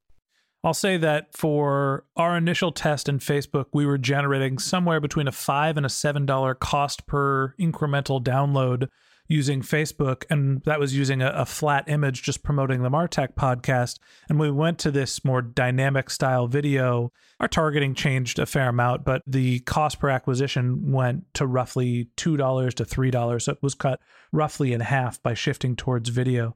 I'll 0.65 0.73
say 0.73 0.95
that 0.97 1.35
for 1.35 2.05
our 2.15 2.37
initial 2.37 2.71
test 2.71 3.09
in 3.09 3.19
Facebook, 3.19 3.65
we 3.73 3.85
were 3.85 3.97
generating 3.97 4.59
somewhere 4.59 5.01
between 5.01 5.27
a 5.27 5.31
five 5.31 5.75
and 5.75 5.85
a 5.85 5.89
seven 5.89 6.25
dollar 6.25 6.55
cost 6.55 7.05
per 7.05 7.53
incremental 7.59 8.23
download 8.23 8.87
using 9.27 9.61
Facebook, 9.61 10.23
and 10.29 10.61
that 10.63 10.79
was 10.79 10.95
using 10.95 11.21
a, 11.21 11.29
a, 11.29 11.45
flat 11.45 11.85
image 11.87 12.23
just 12.23 12.43
promoting 12.43 12.83
the 12.83 12.89
Martech 12.89 13.35
podcast. 13.35 13.99
And 14.27 14.39
we 14.39 14.51
went 14.51 14.79
to 14.79 14.91
this 14.91 15.23
more 15.23 15.41
dynamic 15.41 16.09
style 16.09 16.47
video. 16.47 17.11
Our 17.39 17.47
targeting 17.47 17.95
changed 17.95 18.39
a 18.39 18.45
fair 18.45 18.69
amount, 18.69 19.05
but 19.05 19.21
the 19.25 19.59
cost 19.61 19.99
per 19.99 20.09
acquisition 20.09 20.91
went 20.91 21.33
to 21.35 21.47
roughly 21.47 22.09
$2 22.17 22.73
to 22.73 22.83
$3. 22.83 23.41
So 23.41 23.51
it 23.53 23.57
was 23.61 23.75
cut 23.75 23.99
roughly 24.31 24.73
in 24.73 24.81
half 24.81 25.21
by 25.23 25.33
shifting 25.33 25.75
towards 25.75 26.09
video. 26.09 26.55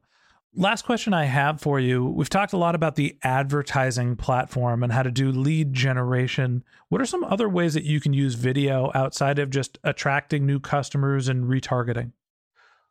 Last 0.59 0.85
question 0.85 1.13
I 1.13 1.25
have 1.25 1.61
for 1.61 1.79
you. 1.79 2.03
We've 2.03 2.29
talked 2.29 2.53
a 2.53 2.57
lot 2.57 2.73
about 2.73 2.95
the 2.95 3.15
advertising 3.21 4.15
platform 4.15 4.81
and 4.81 4.91
how 4.91 5.03
to 5.03 5.11
do 5.11 5.31
lead 5.31 5.73
generation. 5.73 6.63
What 6.89 6.99
are 6.99 7.05
some 7.05 7.23
other 7.23 7.47
ways 7.47 7.75
that 7.75 7.83
you 7.83 7.99
can 7.99 8.13
use 8.13 8.33
video 8.33 8.91
outside 8.95 9.37
of 9.37 9.51
just 9.51 9.77
attracting 9.83 10.47
new 10.47 10.59
customers 10.59 11.27
and 11.27 11.45
retargeting? 11.45 12.11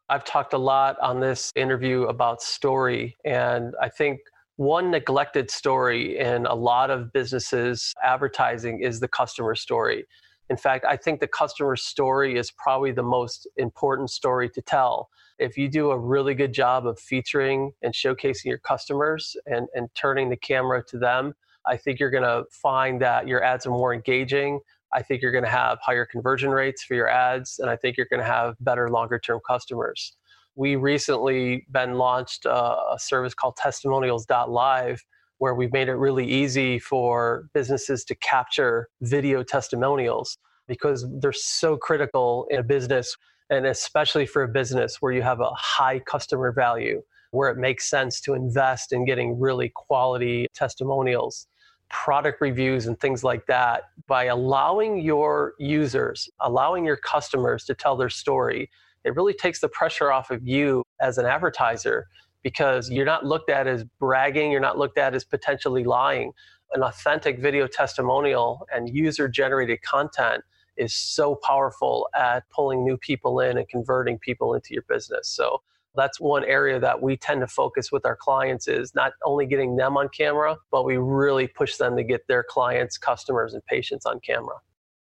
I've 0.08 0.24
talked 0.24 0.52
a 0.52 0.58
lot 0.58 0.96
on 1.00 1.18
this 1.18 1.52
interview 1.56 2.02
about 2.04 2.40
story, 2.40 3.16
and 3.24 3.74
I 3.82 3.88
think 3.88 4.20
one 4.54 4.90
neglected 4.90 5.50
story 5.50 6.18
in 6.18 6.46
a 6.46 6.54
lot 6.54 6.90
of 6.90 7.12
businesses 7.12 7.92
advertising 8.04 8.80
is 8.80 9.00
the 9.00 9.08
customer 9.08 9.56
story. 9.56 10.06
In 10.48 10.56
fact, 10.56 10.84
I 10.88 10.96
think 10.96 11.18
the 11.18 11.26
customer 11.26 11.74
story 11.74 12.38
is 12.38 12.52
probably 12.52 12.92
the 12.92 13.02
most 13.02 13.48
important 13.56 14.10
story 14.10 14.48
to 14.50 14.62
tell. 14.62 15.08
If 15.40 15.58
you 15.58 15.68
do 15.68 15.90
a 15.90 15.98
really 15.98 16.34
good 16.34 16.54
job 16.54 16.86
of 16.86 17.00
featuring 17.00 17.72
and 17.82 17.92
showcasing 17.92 18.44
your 18.44 18.58
customers 18.58 19.36
and, 19.46 19.66
and 19.74 19.88
turning 19.94 20.30
the 20.30 20.36
camera 20.36 20.84
to 20.84 20.98
them, 20.98 21.34
I 21.66 21.76
think 21.76 21.98
you're 21.98 22.10
going 22.10 22.22
to 22.22 22.44
find 22.50 23.02
that 23.02 23.26
your 23.26 23.42
ads 23.42 23.66
are 23.66 23.70
more 23.70 23.92
engaging. 23.92 24.60
I 24.96 25.02
think 25.02 25.20
you're 25.20 25.32
going 25.32 25.44
to 25.44 25.50
have 25.50 25.78
higher 25.82 26.06
conversion 26.06 26.50
rates 26.50 26.82
for 26.82 26.94
your 26.94 27.06
ads, 27.06 27.58
and 27.58 27.68
I 27.68 27.76
think 27.76 27.98
you're 27.98 28.08
going 28.10 28.20
to 28.20 28.26
have 28.26 28.54
better 28.60 28.88
longer 28.88 29.18
term 29.18 29.40
customers. 29.46 30.14
We 30.54 30.76
recently 30.76 31.66
been 31.70 31.94
launched 31.98 32.46
a, 32.46 32.94
a 32.94 32.96
service 32.98 33.34
called 33.34 33.56
testimonials.live 33.56 35.04
where 35.36 35.54
we've 35.54 35.72
made 35.72 35.88
it 35.88 35.96
really 35.96 36.26
easy 36.26 36.78
for 36.78 37.50
businesses 37.52 38.04
to 38.04 38.14
capture 38.14 38.88
video 39.02 39.42
testimonials 39.42 40.38
because 40.66 41.06
they're 41.20 41.30
so 41.30 41.76
critical 41.76 42.46
in 42.50 42.58
a 42.58 42.62
business 42.62 43.14
and 43.50 43.66
especially 43.66 44.24
for 44.24 44.42
a 44.42 44.48
business 44.48 44.96
where 45.00 45.12
you 45.12 45.20
have 45.20 45.40
a 45.40 45.50
high 45.50 45.98
customer 46.00 46.52
value 46.52 47.02
where 47.32 47.50
it 47.50 47.58
makes 47.58 47.90
sense 47.90 48.18
to 48.22 48.32
invest 48.32 48.92
in 48.94 49.04
getting 49.04 49.38
really 49.38 49.70
quality 49.74 50.46
testimonials 50.54 51.46
product 51.88 52.40
reviews 52.40 52.86
and 52.86 52.98
things 53.00 53.22
like 53.22 53.46
that 53.46 53.84
by 54.06 54.24
allowing 54.24 55.00
your 55.00 55.54
users, 55.58 56.28
allowing 56.40 56.84
your 56.84 56.96
customers 56.96 57.64
to 57.64 57.74
tell 57.74 57.96
their 57.96 58.10
story. 58.10 58.70
It 59.04 59.14
really 59.14 59.34
takes 59.34 59.60
the 59.60 59.68
pressure 59.68 60.10
off 60.10 60.30
of 60.30 60.46
you 60.46 60.82
as 61.00 61.18
an 61.18 61.26
advertiser 61.26 62.06
because 62.42 62.90
you're 62.90 63.06
not 63.06 63.24
looked 63.24 63.50
at 63.50 63.66
as 63.66 63.84
bragging, 63.98 64.50
you're 64.50 64.60
not 64.60 64.78
looked 64.78 64.98
at 64.98 65.14
as 65.14 65.24
potentially 65.24 65.84
lying. 65.84 66.32
An 66.74 66.82
authentic 66.82 67.38
video 67.38 67.66
testimonial 67.66 68.66
and 68.74 68.88
user 68.88 69.28
generated 69.28 69.82
content 69.82 70.42
is 70.76 70.92
so 70.92 71.36
powerful 71.36 72.08
at 72.16 72.44
pulling 72.50 72.84
new 72.84 72.96
people 72.96 73.40
in 73.40 73.58
and 73.58 73.68
converting 73.68 74.18
people 74.18 74.54
into 74.54 74.74
your 74.74 74.82
business. 74.88 75.28
So 75.28 75.62
that's 75.96 76.20
one 76.20 76.44
area 76.44 76.78
that 76.78 77.00
we 77.00 77.16
tend 77.16 77.40
to 77.40 77.46
focus 77.46 77.90
with 77.90 78.04
our 78.06 78.16
clients 78.16 78.68
is 78.68 78.94
not 78.94 79.12
only 79.24 79.46
getting 79.46 79.76
them 79.76 79.96
on 79.96 80.08
camera, 80.08 80.56
but 80.70 80.84
we 80.84 80.96
really 80.96 81.48
push 81.48 81.76
them 81.76 81.96
to 81.96 82.04
get 82.04 82.26
their 82.28 82.44
clients, 82.48 82.98
customers, 82.98 83.54
and 83.54 83.64
patients 83.66 84.06
on 84.06 84.20
camera. 84.20 84.56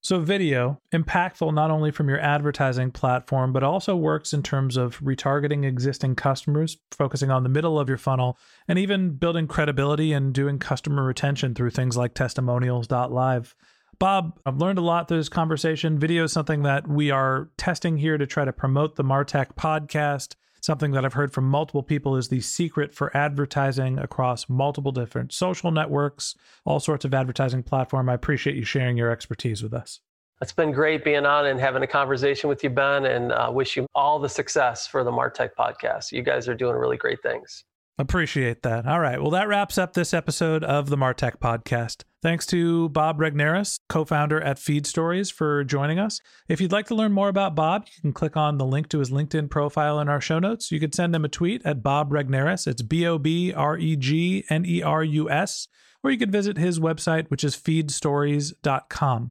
So, 0.02 0.20
video, 0.20 0.80
impactful 0.94 1.54
not 1.54 1.72
only 1.72 1.92
from 1.92 2.08
your 2.08 2.20
advertising 2.20 2.92
platform, 2.92 3.52
but 3.52 3.63
also 3.63 3.96
works 3.96 4.32
in 4.32 4.44
terms 4.44 4.78
of 4.78 5.00
retargeting 5.00 5.66
existing 5.66 6.16
customers, 6.16 6.78
focusing 6.92 7.32
on 7.32 7.44
the 7.44 7.50
middle 7.50 7.80
of 7.80 7.90
your 7.90 7.98
funnel, 7.98 8.38
and 8.68 8.80
even 8.80 9.18
building 9.18 9.48
credibility 9.48 10.13
and 10.13 10.34
doing 10.34 10.60
customer 10.60 11.04
retention 11.04 11.56
through 11.56 11.72
things 11.72 11.98
like 11.98 12.13
testimonials.live. 12.13 13.56
Bob, 14.00 14.40
I've 14.46 14.58
learned 14.58 14.78
a 14.78 14.84
lot 14.84 15.08
through 15.08 15.18
this 15.18 15.30
conversation. 15.30 15.98
Video 15.98 16.26
is 16.26 16.32
something 16.32 16.62
that 16.63 16.88
we 16.88 17.10
are 17.10 17.50
testing 17.58 17.98
here 17.98 18.18
to 18.18 18.28
try 18.28 18.46
to 18.46 18.54
promote 18.54 18.96
the 18.96 19.04
Martech 19.04 19.56
podcast. 19.56 20.36
Something 20.62 20.91
that 20.91 21.06
I've 21.06 21.13
heard 21.13 21.34
from 21.34 21.50
multiple 21.50 21.84
people 21.84 22.15
is 22.15 22.30
the 22.30 22.41
secret 22.41 22.93
for 22.93 23.15
advertising 23.15 24.00
across 24.00 24.50
multiple 24.50 24.91
different 24.91 25.34
social 25.34 25.72
networks, 25.72 26.36
all 26.65 26.80
sorts 26.80 27.06
of 27.06 27.13
advertising 27.13 27.63
platform. 27.63 28.10
I 28.10 28.13
appreciate 28.13 28.56
you 28.56 28.65
sharing 28.65 28.98
your 28.98 29.12
expertise 29.12 29.63
with 29.63 29.74
us. 29.74 30.00
It's 30.41 30.54
been 30.54 30.72
great 30.72 31.04
being 31.04 31.26
on 31.26 31.48
and 31.48 31.60
having 31.60 31.82
a 31.82 31.88
conversation 31.88 32.48
with 32.48 32.63
you, 32.63 32.70
Ben, 32.70 33.06
and 33.06 33.32
uh, 33.32 33.50
wish 33.52 33.76
you 33.76 33.88
all 33.96 34.20
the 34.20 34.30
success 34.30 34.86
for 34.86 35.04
the 35.04 35.12
Martech 35.12 35.52
podcast. 35.58 36.12
You 36.12 36.22
guys 36.22 36.48
are 36.48 36.54
doing 36.54 36.76
really 36.76 36.98
great 36.98 37.22
things. 37.24 37.63
Appreciate 37.98 38.62
that. 38.62 38.86
All 38.86 39.00
right. 39.00 39.20
Well, 39.20 39.32
that 39.32 39.48
wraps 39.48 39.80
up 39.80 39.93
this 39.93 40.13
episode 40.13 40.63
of 40.63 40.89
the 40.89 40.98
Martech 40.98 41.39
podcast. 41.39 42.04
Thanks 42.28 42.46
to 42.48 42.90
Bob 42.90 43.20
Regnerus, 43.20 43.80
co 43.88 44.04
founder 44.04 44.42
at 44.42 44.60
Feed 44.60 44.86
Stories, 44.86 45.32
for 45.32 45.63
joining 45.63 45.98
us. 45.98 46.20
If 46.50 46.60
you'd 46.60 46.74
like 46.74 46.88
to 46.88 46.94
learn 46.94 47.13
more 47.13 47.30
about 47.30 47.56
Bob, 47.56 47.86
you 47.88 48.02
can 48.02 48.12
click 48.12 48.36
on 48.36 48.58
the 48.58 48.66
link 48.66 48.90
to 48.90 49.00
his 49.00 49.12
LinkedIn 49.12 49.50
profile 49.50 49.98
in 50.02 50.10
our 50.10 50.20
show 50.20 50.38
notes. 50.38 50.70
You 50.70 50.78
could 50.78 50.94
send 50.94 51.16
him 51.16 51.24
a 51.24 51.30
tweet 51.30 51.66
at 51.66 51.82
Bob 51.82 52.12
Regnerus. 52.12 52.68
It's 52.68 52.82
B 52.82 53.08
O 53.08 53.18
B 53.18 53.54
R 53.54 53.78
E 53.78 53.96
G 53.96 54.44
N 54.50 54.66
E 54.66 54.82
R 54.84 55.06
U 55.06 55.30
S. 55.30 55.70
Or 56.04 56.12
you 56.12 56.18
could 56.18 56.34
visit 56.34 56.58
his 56.58 56.82
website, 56.82 57.30
which 57.30 57.46
is 57.46 57.56
feedstories.com. 57.56 59.30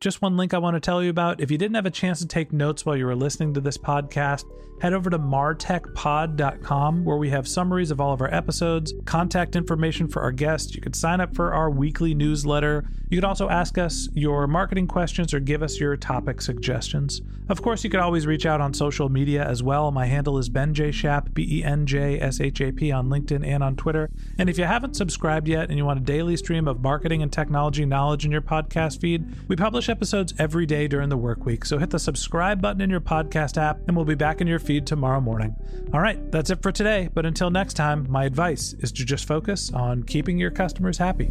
Just 0.00 0.22
one 0.22 0.36
link 0.36 0.54
I 0.54 0.58
want 0.58 0.76
to 0.76 0.80
tell 0.80 1.02
you 1.02 1.10
about. 1.10 1.40
If 1.40 1.50
you 1.50 1.58
didn't 1.58 1.74
have 1.74 1.86
a 1.86 1.90
chance 1.90 2.20
to 2.20 2.28
take 2.28 2.52
notes 2.52 2.86
while 2.86 2.96
you 2.96 3.06
were 3.06 3.16
listening 3.16 3.52
to 3.54 3.60
this 3.60 3.78
podcast, 3.78 4.44
head 4.80 4.92
over 4.92 5.10
to 5.10 5.18
martechpod.com 5.18 7.04
where 7.04 7.16
we 7.16 7.30
have 7.30 7.48
summaries 7.48 7.90
of 7.90 8.00
all 8.00 8.12
of 8.12 8.20
our 8.20 8.32
episodes, 8.32 8.92
contact 9.04 9.56
information 9.56 10.08
for 10.08 10.22
our 10.22 10.32
guests. 10.32 10.74
You 10.74 10.80
could 10.80 10.96
sign 10.96 11.20
up 11.20 11.34
for 11.34 11.52
our 11.52 11.70
weekly 11.70 12.14
newsletter. 12.14 12.84
You 13.08 13.16
could 13.16 13.24
also 13.24 13.48
ask 13.48 13.78
us 13.78 14.08
your 14.12 14.46
marketing 14.46 14.86
questions 14.86 15.32
or 15.32 15.40
give 15.40 15.62
us 15.62 15.80
your 15.80 15.96
topic 15.96 16.40
suggestions. 16.40 17.22
Of 17.48 17.62
course, 17.62 17.82
you 17.82 17.88
could 17.88 18.00
always 18.00 18.26
reach 18.26 18.44
out 18.44 18.60
on 18.60 18.74
social 18.74 19.08
media 19.08 19.42
as 19.42 19.62
well. 19.62 19.90
My 19.90 20.04
handle 20.04 20.36
is 20.36 20.50
Ben 20.50 20.74
J. 20.74 20.90
Shap, 20.90 21.32
B 21.32 21.60
E 21.60 21.64
N 21.64 21.86
J 21.86 22.20
S 22.20 22.40
H 22.40 22.60
A 22.60 22.70
P, 22.70 22.92
on 22.92 23.08
LinkedIn 23.08 23.46
and 23.46 23.62
on 23.62 23.76
Twitter. 23.76 24.10
And 24.36 24.50
if 24.50 24.58
you 24.58 24.64
haven't 24.64 24.96
subscribed 24.96 25.48
yet 25.48 25.70
and 25.70 25.78
you 25.78 25.86
want 25.86 26.00
a 26.00 26.02
daily 26.02 26.36
stream 26.36 26.68
of 26.68 26.82
marketing 26.82 27.22
and 27.22 27.32
technology 27.32 27.86
knowledge 27.86 28.26
in 28.26 28.30
your 28.30 28.42
podcast 28.42 29.00
feed, 29.00 29.24
we 29.48 29.56
publish 29.56 29.88
episodes 29.88 30.34
every 30.38 30.66
day 30.66 30.86
during 30.86 31.08
the 31.08 31.16
work 31.16 31.46
week. 31.46 31.64
So 31.64 31.78
hit 31.78 31.88
the 31.88 31.98
subscribe 31.98 32.60
button 32.60 32.82
in 32.82 32.90
your 32.90 33.00
podcast 33.00 33.56
app, 33.56 33.80
and 33.86 33.96
we'll 33.96 34.04
be 34.04 34.14
back 34.14 34.42
in 34.42 34.46
your 34.46 34.58
feed 34.68 34.86
tomorrow 34.86 35.18
morning. 35.18 35.56
All 35.94 36.00
right, 36.00 36.30
that's 36.30 36.50
it 36.50 36.60
for 36.60 36.70
today. 36.70 37.08
But 37.14 37.24
until 37.24 37.48
next 37.48 37.72
time, 37.72 38.06
my 38.10 38.26
advice 38.26 38.74
is 38.80 38.92
to 38.92 39.04
just 39.06 39.26
focus 39.26 39.72
on 39.72 40.02
keeping 40.02 40.36
your 40.36 40.50
customers 40.50 40.98
happy. 40.98 41.30